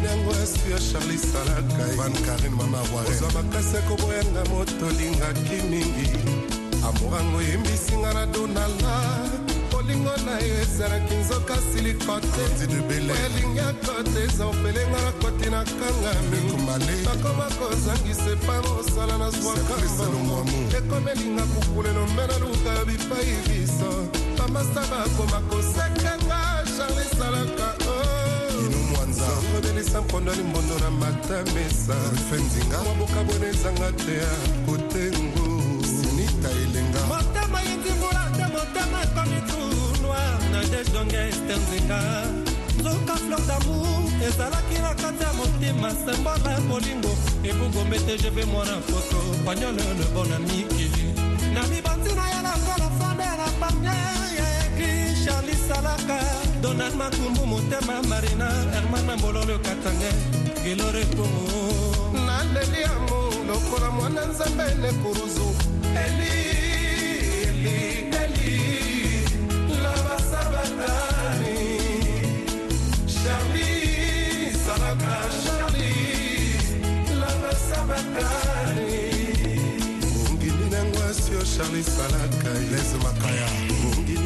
nango 0.06 0.32
asio 0.32 0.78
charli 0.88 1.18
salaka 1.18 1.86
van 1.98 2.14
karin 2.26 2.54
mama 2.54 2.82
ozwa 2.82 3.30
makasi 3.36 3.78
ekoboyanga 3.78 4.44
moto 4.50 4.86
olingaki 4.90 5.58
mingi. 5.70 6.10
Amorango 6.88 7.38
oyembisinga 7.38 8.14
na 8.14 8.26
donala. 8.26 8.94
Bolingo 9.72 10.16
na 10.26 10.40
yo 10.48 10.56
ezalaki 10.62 11.16
nzoka 11.16 11.56
silikote 11.70 12.44
elingi 13.26 13.60
akote 13.60 14.24
eza 14.24 14.46
opelenga 14.46 15.00
na 15.06 15.12
koti 15.22 15.50
na 15.50 15.64
kangami 15.64 16.40
nakoma 17.06 17.48
kozangisa 17.58 18.32
epa 18.34 18.62
mosala 18.62 19.18
na 19.18 19.30
zwakambo 19.32 20.46
ekomelinga 20.78 21.44
kukulelo 21.44 22.08
mbe 22.08 22.28
na 22.28 22.38
luka 22.38 22.86
bipai 22.86 23.36
biso. 23.48 23.92
Bamasa 24.38 24.82
bakoma 24.92 25.40
kosekenga 25.50 26.40
charli 26.78 27.06
salaka 27.18 27.75
obelisa 29.58 30.02
mpondo 30.02 30.34
limbondo 30.34 30.80
na 30.80 30.92
matamesa 30.92 31.96
fenzinga 32.30 32.78
maboka 32.84 33.24
bone 33.24 33.48
ezanga 33.48 33.92
te 33.92 34.14
ya 34.24 34.34
kotengo 34.66 35.46
sinita 35.84 36.50
elenga. 36.50 37.02
Motema 37.08 37.62
yindimula 37.62 38.24
te 38.36 38.46
motema 38.54 38.98
ekomi 39.04 39.40
tout 39.50 40.02
noir 40.02 40.40
nadege 40.52 40.92
donge 40.94 41.18
estenzinga 41.30 42.00
nzoka 42.80 43.16
fleur 43.16 43.42
damour 43.48 44.04
ezalaki 44.28 44.78
na 44.82 44.94
kati 45.02 45.24
ya 45.24 45.34
motema 45.34 45.90
sembola 45.90 46.52
ya 46.52 46.62
bolingo. 46.62 47.14
Ebugombe 47.44 47.98
te 48.00 48.18
jeve 48.18 48.46
mwana 48.46 48.78
poto 48.88 49.20
panyole 49.46 49.84
le 50.00 50.06
bon 50.14 50.32
ami 50.34 50.64
kili 50.64 51.06
na 51.54 51.62
mibanzi 51.68 52.12
na 52.16 52.26
ye 52.30 52.40
nakola 52.42 52.90
fande 53.00 53.26
na 53.40 53.48
pamiere 53.60 54.28
ya 54.40 54.48
egli 54.66 55.26
charli 55.26 55.56
salaka 55.68 56.45
donald 56.66 56.96
makumbu 56.96 57.46
motema 57.46 58.04
marina 58.10 58.48
hermana 58.74 59.18
mbololo 59.18 59.60
katange 59.66 60.10
gelore 60.64 61.06
kongo 61.16 62.20
naleli 62.26 62.82
yamo 62.82 63.20
lokola 63.48 63.90
mwana 63.92 64.26
nzambe 64.26 64.64
nekuruzu 64.82 65.48
eli 66.06 66.34
eli 67.48 67.78
eli 68.24 68.54
labasabatani 69.84 71.60
charli 73.16 73.72
salaka 74.66 75.16
charli 75.46 75.94
labasabatani 77.22 79.02
ongini 80.30 80.66
nango 80.74 81.00
asio 81.10 81.42
charli 81.54 81.84
salaka 81.84 82.50
lese 82.72 82.98
makaya. 83.04 83.48
ongini 83.54 83.85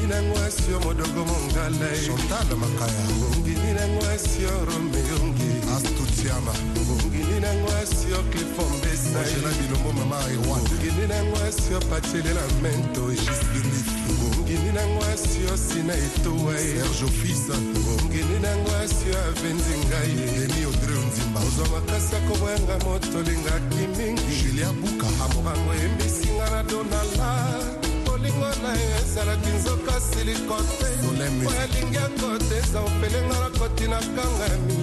nango 0.09 0.35
esio 0.47 0.79
modogo 0.79 1.25
mongalaiantal 1.25 2.49
makaya. 2.57 3.03
Ngongini 3.17 3.73
nango 3.77 4.05
esio 4.15 4.49
romeyongi 4.65 5.51
astutiama 5.75 6.53
ngongini 6.81 7.39
nango 7.39 7.69
esio 7.83 8.17
clifombesaiela 8.31 9.49
bilombo 9.57 9.93
mama 9.93 10.19
ewan 10.33 10.61
ngongini 10.61 11.07
nango 11.07 11.37
esio 11.49 11.79
patielela 11.89 12.41
mento. 12.61 13.05
Gisdemis 13.11 13.85
ngongini 14.17 14.71
nango 14.73 15.01
esio 15.13 15.57
sina 15.57 15.93
etowaerge 15.93 17.03
office 17.05 17.53
ngongini 17.53 18.39
nango 18.41 18.71
esio 18.83 19.17
avenzi 19.29 19.75
ngai 19.85 20.13
emi 20.43 20.65
odre 20.65 20.95
ondimba. 21.01 21.39
Ozwa 21.47 21.67
makasi 21.73 22.15
akoboyanga 22.15 22.77
moto 22.85 23.17
olingaki 23.19 23.83
mingi 23.97 24.33
julia 24.41 24.69
buka 24.73 25.07
amobango 25.23 25.73
embisinga 25.73 26.49
na 26.49 26.63
donala. 26.63 27.78
Bolingo 28.19 28.47
na 28.61 28.73
yo 28.73 28.89
ezalaki 29.01 29.49
nzoka 29.49 29.99
silikote 29.99 30.87
oyo 31.09 31.49
alingi 31.63 31.97
akote 31.97 32.57
eza 32.57 32.79
opelenga 32.79 33.39
na 33.39 33.49
koti 33.59 33.87
na 33.87 33.99
kangami. 33.99 34.77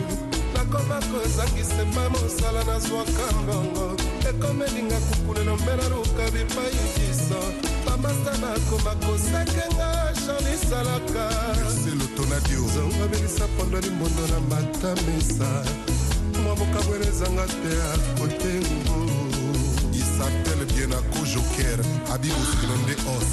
Nakoma 0.55 1.01
kozangisa 1.11 1.83
epa 1.83 2.11
mosala 2.11 2.65
nazwaka 2.65 3.27
mbongo. 3.43 3.97
Ekomelinga 4.29 4.97
kukulelo 4.97 5.57
mpe 5.57 5.77
naluka 5.77 6.31
bipai 6.33 6.79
biso. 6.97 7.41
Bamasa 7.87 8.33
bakoma 8.43 8.95
kosekenga 9.05 9.89
shanisalaka 10.23 11.31
zongobelisa 12.75 13.47
pondo 13.57 13.81
limbondo 13.81 14.27
na 14.27 14.41
matamesa 14.41 15.65
mwaboka 16.43 16.81
bwele 16.87 17.07
ezanga 17.09 17.47
te 17.47 17.73
akotengo 17.95 19.06
na 20.97 21.03
kojoker 21.13 21.79
abimosilo 22.15 22.77
nde 22.83 22.95
os 23.15 23.29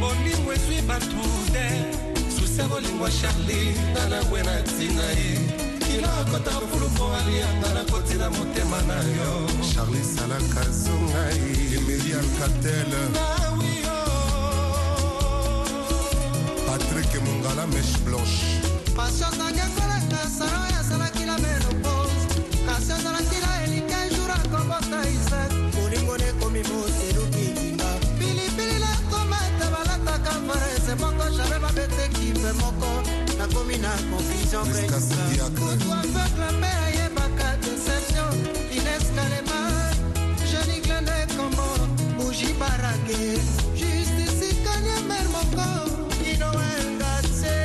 bolingo 0.00 0.52
ezwi 0.52 0.82
bato 0.88 1.24
te 1.52 1.66
susi 2.36 2.60
ya 2.60 2.68
bolingo 2.68 3.08
charli 3.08 3.60
nga 3.90 4.02
na 4.08 4.18
ngwe 4.24 4.42
na 4.42 4.54
ntina 4.60 5.06
ye 5.20 5.32
kino 5.86 6.08
akota 6.20 6.50
fuluko 6.68 7.04
alianga 7.18 7.68
nakotina 7.74 8.30
motema 8.30 8.80
na 8.88 8.98
yo. 9.16 9.32
Charli 9.74 10.02
salaka 10.04 10.62
zongai 10.70 11.40
emeli 11.76 12.12
alcatel. 12.20 12.92
Patrik 16.66 17.12
mongala 17.24 17.66
meche 17.66 17.98
blanche. 18.04 18.60
Pasio 18.96 19.28
zangekolaka 19.38 20.20
salon 20.38 20.75
moko 31.00 31.24
jamais 31.36 31.60
babete 31.60 32.08
kipe 32.14 32.52
moko. 32.60 32.90
Nakomi 33.38 33.76
na 33.78 33.90
confusion 34.10 34.64
kutu 34.64 35.92
aveugle 35.92 36.50
mpe 36.58 36.70
ayebaka 36.86 37.56
deception 37.62 38.34
ineskalema 38.72 39.58
jeni 40.50 40.80
glande 40.80 41.26
kombo 41.36 41.68
buji 42.16 42.52
barage 42.60 43.38
justisi 43.74 44.54
kanyemer 44.64 45.26
moko. 45.34 45.68
Inoengate 46.24 47.56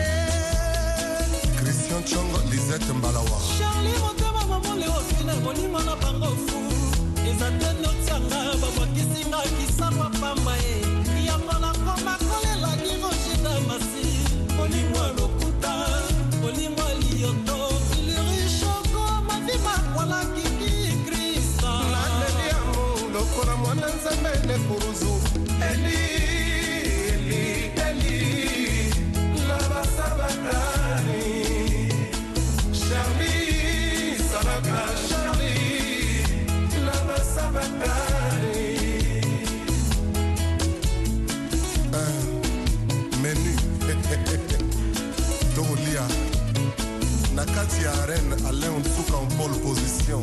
christian 1.57 2.03
chongo 2.03 2.39
lisete 2.51 2.93
mbalawa. 2.93 3.39
Charli 3.59 3.93
motema 3.99 4.45
mamole 4.49 4.87
ofina 4.87 5.35
molimo 5.35 5.79
na 5.79 5.95
bango 5.95 6.35
fu 6.47 6.59
eza 7.29 7.51
te 7.59 7.69
notianga 7.81 8.39
babwakisinga 8.61 9.37
kisangwa 9.57 10.09
pamba 10.09 10.55
ye 10.57 10.90
kati 47.61 47.83
ya 47.83 47.93
arène 48.03 48.35
alain 48.49 48.79
nsuka 48.81 49.17
en 49.21 49.27
pole 49.37 49.57
position. 49.61 50.21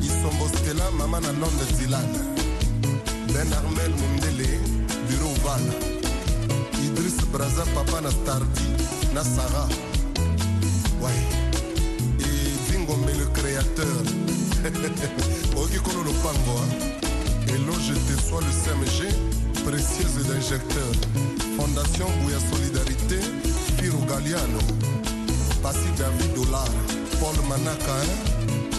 Isombo 0.00 0.48
stela 0.48 0.90
mama 0.98 1.20
na 1.20 1.32
nonde 1.32 1.66
dilan 1.78 2.08
ben 3.32 3.52
armel 3.52 3.92
mundele 4.00 4.48
bureau 5.08 5.34
val. 5.44 5.64
Idris 6.84 7.18
braza 7.32 7.64
papa 7.74 8.00
na 8.00 8.10
stardi 8.10 8.66
na 9.14 9.22
sara 9.22 9.68
ouais. 11.02 11.22
Et 12.20 12.72
vingombe 12.72 13.10
le 13.20 13.26
créateur. 13.36 14.02
Oyoki 15.56 15.78
kolo 15.84 16.02
lopango 16.08 16.56
eloge 17.54 17.94
te 18.06 18.14
soit 18.26 18.40
le 18.46 18.52
cmg 18.62 18.98
précieuse 19.66 20.26
d'injecteur. 20.26 20.92
Fondation 21.56 22.08
bouya 22.22 22.38
solidarité 22.50 23.20
firo 23.76 23.98
galiano 24.08 24.75
kasi 25.76 25.92
david 26.00 26.32
dolar 26.34 26.68
paul 27.20 27.36
manaka 27.48 27.96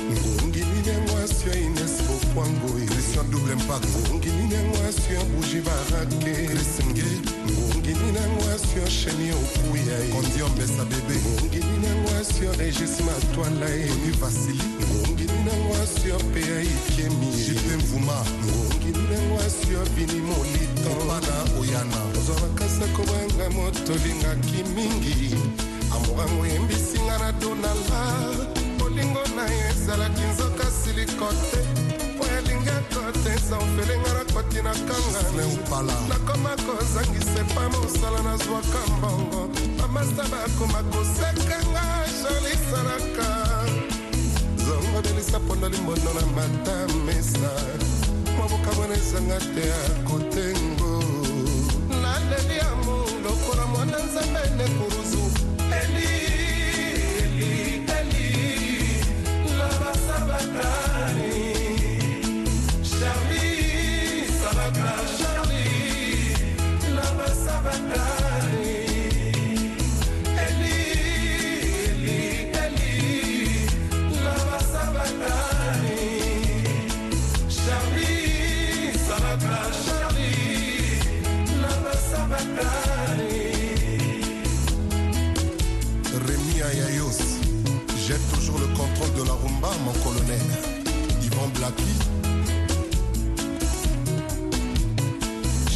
ngongi 0.09 0.59
linengo 0.59 1.13
asio 1.23 1.53
ines 1.53 2.01
bokwango 2.07 2.67
christian 2.87 3.29
double 3.31 3.51
impact. 3.53 3.85
Ngongi 3.85 4.29
linengo 4.29 4.77
asio 4.89 5.21
buji 5.25 5.61
barake 5.61 6.33
krisenge 6.47 7.05
ngongi 7.45 7.93
linengo 7.93 8.43
asio 8.55 8.87
chenie 8.87 9.33
okuya 9.33 9.97
kondiomesa 10.13 10.85
bebe. 10.85 11.15
Ngongi 11.21 11.57
linengo 11.57 12.09
asio 12.21 12.51
regis 12.53 12.99
matwala 13.05 13.67
toni 13.67 14.11
vasili. 14.19 14.63
Ngongi 14.81 15.23
linengo 15.23 15.73
asio 15.83 16.17
pea 16.33 16.61
ikemi 16.61 17.27
jipe 17.35 17.75
mvuma. 17.77 18.25
Ngongi 18.45 18.91
linengo 18.97 19.37
asio 19.47 19.83
vini 19.95 20.21
molito. 20.21 21.05
Mana 21.07 21.35
oyana 21.59 21.99
ozwa 22.19 22.35
makasa 22.41 22.87
kobenga 22.95 23.49
moto 23.49 23.93
lingaki 24.03 24.63
mingi. 24.75 25.35
bango 26.17 26.41
oyembisi 26.41 26.97
nga 27.05 27.17
na 27.21 27.31
donanga 27.31 28.01
bolingo 28.79 29.21
na 29.35 29.45
ye 29.45 29.69
ezalaki 29.69 30.25
nzoka 30.31 30.65
siliko 30.79 31.29
te 31.49 31.61
mpo 32.15 32.23
elingi 32.37 32.69
akote 32.79 33.29
eza 33.37 33.55
ofelenga 33.57 34.11
nakoti 34.17 34.59
na 34.65 34.73
kangana 34.87 35.45
nakoma 36.09 36.53
kozangisa 36.65 37.39
epa 37.41 37.69
mosala 37.69 38.19
nazwaka 38.23 38.79
mbongo. 38.97 39.41
Bamasta 39.77 40.23
bakoma 40.31 40.81
kosekanga 40.91 41.83
jolisalaka 42.21 43.29
zongo 44.65 45.01
delisa 45.01 45.39
mpondo 45.39 45.69
limbondo 45.69 46.11
na 46.17 46.25
matamesa 46.35 47.51
mobokamwana 48.37 48.95
ezanga 48.95 49.39
te 49.53 49.63
akotengo 49.85 50.93
naleli 52.01 52.57
ya 52.57 52.69
mo 52.83 52.97
lokola 53.23 53.65
mwana 53.65 53.97
nzambe 54.05 54.46
Blacky. 91.67 91.91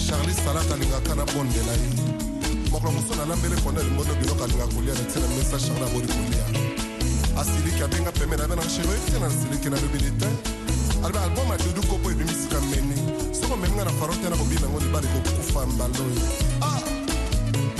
Charlie 0.07 0.33
Salat 0.33 0.71
alingaka 0.71 1.15
na 1.15 1.25
bondela 1.25 1.73
ye. 1.73 1.89
Mokolo 2.71 2.91
mosusu 2.91 3.15
nalambeli 3.15 3.55
mpondo 3.55 3.81
elimbono 3.81 4.15
biloko 4.15 4.43
alinga 4.43 4.67
kolia 4.67 4.93
na 4.93 5.01
ntina 5.01 5.27
mesa 5.27 5.59
charle 5.59 5.85
abodi 5.85 6.07
kolia. 6.07 6.45
Asiliki 7.39 7.83
abenga 7.83 8.11
peme 8.11 8.37
na 8.37 8.47
be 8.47 8.55
na 8.55 8.61
shero 8.69 8.93
ete 8.93 9.19
na 9.19 9.29
siliki 9.29 9.69
nalobeli 9.69 10.11
te 10.19 10.27
alobi 11.03 11.17
album 11.17 11.51
adudu 11.51 11.81
kopo 11.87 12.11
ebimisika 12.11 12.61
meni 12.69 12.95
soko 13.33 13.57
meminga 13.57 13.85
na 13.85 13.91
faro 13.91 14.13
te 14.13 14.29
na 14.29 14.35
kobina 14.37 14.61
yango 14.61 14.79
libali 14.79 15.07
kokufa 15.07 15.65
mbaloyi 15.65 16.21
ah! 16.61 16.79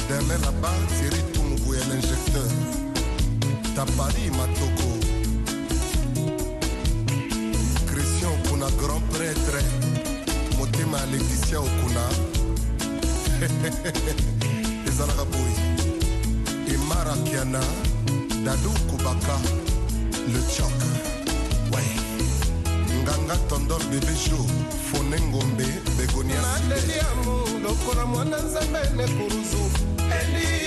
derle 0.07 0.38
là-bas 0.41 0.80
thierry 0.97 1.22
tumubuya 1.34 1.82
l'injecteur 1.89 2.49
tapari 3.76 4.32
matoko 4.32 4.90
tia 11.51 11.59
okunda. 11.59 12.05
Ezalaka 14.87 15.25
boye. 15.25 15.57
Emara 16.73 17.15
kiana 17.27 17.61
dadu 18.45 18.71
kobaka 18.89 19.35
le 20.31 20.41
chok 20.55 20.77
way 21.71 21.89
nganga 23.03 23.35
tondol 23.49 23.83
bebe 23.91 24.13
jo 24.23 24.39
fone 24.87 25.17
ngombe 25.21 25.65
begoniasi 25.97 26.95
lokola 27.63 28.05
mwana 28.05 28.37
nzambe 28.37 28.79
ne 28.95 29.03
kuruzu 29.07 29.63
eli. 30.19 30.61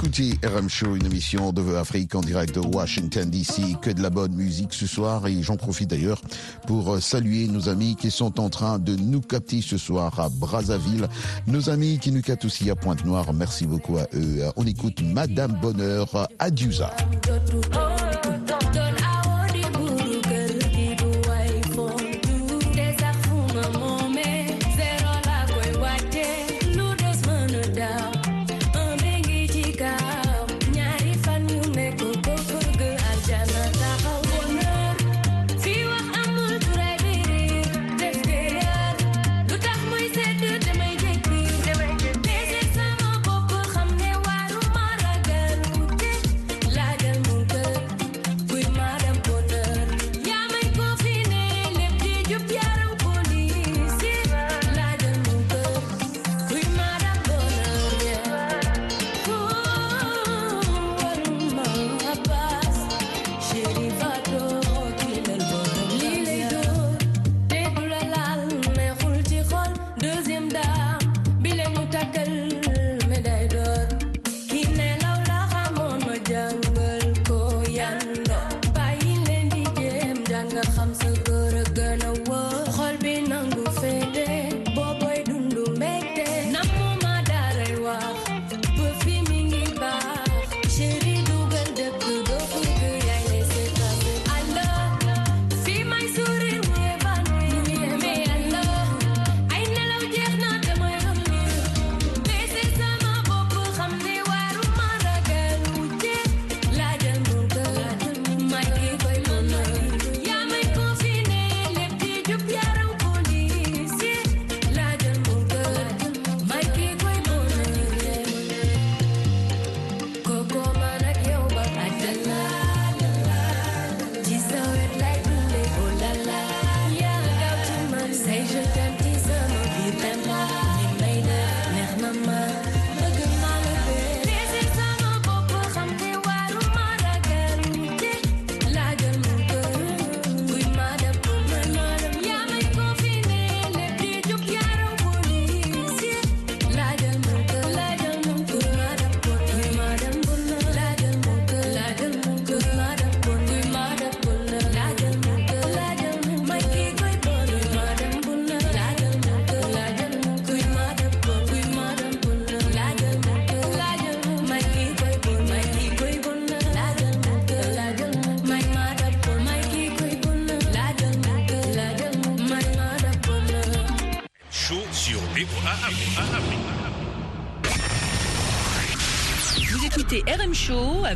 écoutez 0.00 0.38
RM 0.46 0.68
Show, 0.68 0.94
une 0.94 1.06
émission 1.06 1.52
de 1.52 1.60
The 1.60 1.74
Afrique 1.74 2.14
en 2.14 2.20
direct 2.20 2.54
de 2.54 2.60
Washington 2.60 3.28
DC. 3.28 3.80
Que 3.82 3.90
de 3.90 4.00
la 4.00 4.10
bonne 4.10 4.32
musique 4.32 4.72
ce 4.72 4.86
soir 4.86 5.26
et 5.26 5.42
j'en 5.42 5.56
profite 5.56 5.90
d'ailleurs 5.90 6.22
pour 6.68 6.94
euh, 6.94 7.00
saluer 7.00 7.48
nos 7.48 7.68
amis 7.68 7.96
qui 7.96 8.12
sont 8.12 8.38
en 8.38 8.48
train 8.48 8.78
de 8.78 8.94
nous 8.94 9.20
capter 9.20 9.60
ce 9.60 9.76
soir 9.76 10.20
à 10.20 10.28
Brazzaville. 10.28 11.08
Nos 11.48 11.68
amis 11.68 11.98
qui 11.98 12.12
nous 12.12 12.22
captent 12.22 12.44
aussi 12.44 12.70
à 12.70 12.76
Pointe-Noire, 12.76 13.32
merci 13.32 13.66
beaucoup 13.66 13.98
à 13.98 14.06
eux. 14.14 14.42
On 14.54 14.64
écoute 14.66 15.02
Madame 15.02 15.58
Bonheur 15.60 16.28
à 16.38 16.50
Dusa. 16.52 16.94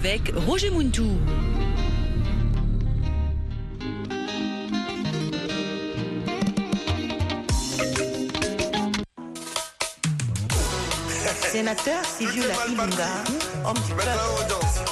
avec 0.05 0.32
Roger 0.48 0.70
Muntou. 0.70 1.16
Sénateur 11.53 12.05
Silvio 12.05 12.42
Lapimunda, 12.48 13.05
hein, 13.05 13.24
homme 13.64 13.74
du 13.86 13.94
peuple. 13.94 14.91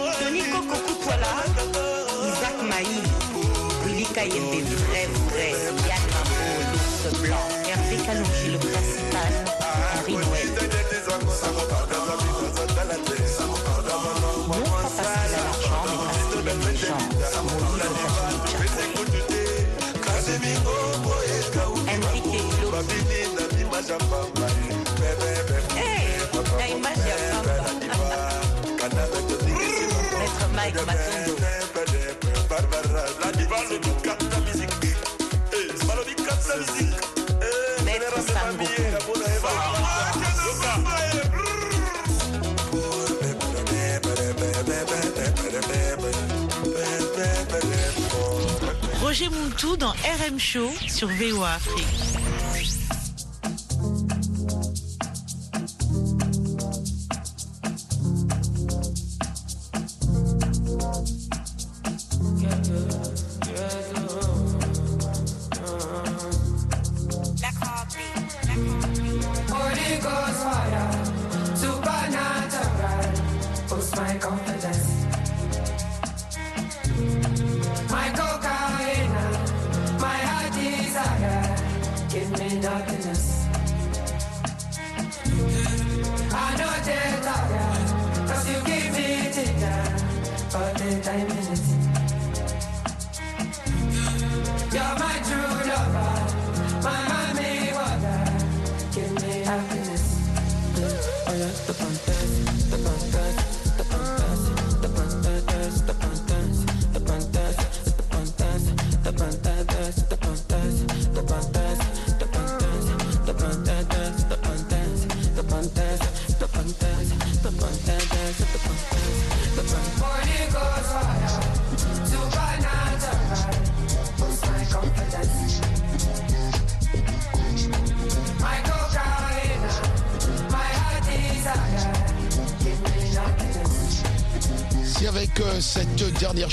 kutwala 1.01 1.27
isaac 2.29 2.57
mai 2.69 2.85
lilika 3.85 4.21
yembe 4.21 4.59
vrai 4.61 5.07
vrai 5.25 5.53
yann 5.89 6.03
mambo 6.13 6.45
l'ours 6.71 7.03
blanc 7.21 7.47
hervé 7.69 7.97
kalongi 8.05 8.47
le 8.53 8.59
principal 8.59 9.33
henri 9.93 10.13
noël 10.13 10.49
non 14.47 14.61
pas 14.69 14.89
parce 14.95 15.11
qu'il 15.13 15.33
a 15.33 15.41
l'argent 15.45 15.81
mais 15.85 15.97
parce 16.05 16.23
qu'il 16.29 16.47
aime 16.51 16.63
les 16.69 16.77
gens 16.77 17.03
mon 17.47 17.59
livre 17.75 18.11
Enrique 21.93 22.35
Iloki 22.61 22.81
Hey, 25.77 26.05
na 26.57 26.65
image 26.67 27.03
ya 27.07 27.15
Maître 28.91 29.30
Roger 49.01 49.29
Moutou 49.29 49.75
dans 49.77 49.89
RM 49.89 50.39
Show 50.39 50.71
sur 50.87 51.07
VOA 51.09 51.55
Afrique. 51.55 52.10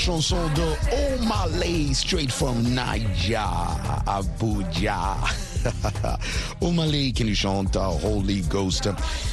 Chanson 0.09 0.37
de 0.55 1.21
O'Malley, 1.21 1.93
straight 1.93 2.31
from 2.31 2.63
Niger, 2.63 3.37
Abuja. 4.07 5.15
O'Malley 6.61 7.11
qui 7.11 7.25
nous 7.25 7.35
chante 7.35 7.77
Holy 7.77 8.41
Ghost. 8.41 8.89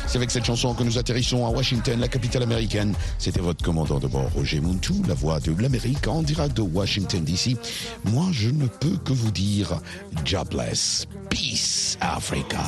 C'est 0.07 0.19
avec 0.19 0.31
cette 0.31 0.45
chanson 0.45 0.75
que 0.75 0.83
nous 0.83 0.99
atterrissons 0.99 1.47
à 1.47 1.49
Washington, 1.49 1.99
la 1.99 2.09
capitale 2.09 2.43
américaine. 2.43 2.95
C'était 3.19 3.41
votre 3.41 3.65
commandant 3.65 3.99
de 3.99 4.07
bord, 4.07 4.31
Roger 4.35 4.61
Muntu, 4.61 4.93
la 5.09 5.15
voix 5.15 5.41
de 5.41 5.55
l'Amérique 5.59 6.07
en 6.09 6.21
direct 6.21 6.55
de 6.55 6.63
Washington 6.63 7.25
DC. 7.25 7.57
Moi, 8.05 8.27
je 8.33 8.51
ne 8.51 8.67
peux 8.67 8.99
que 8.99 9.15
vous 9.15 9.31
dire, 9.31 9.81
jobless, 10.27 11.07
peace, 11.31 11.97
Africa. 12.03 12.61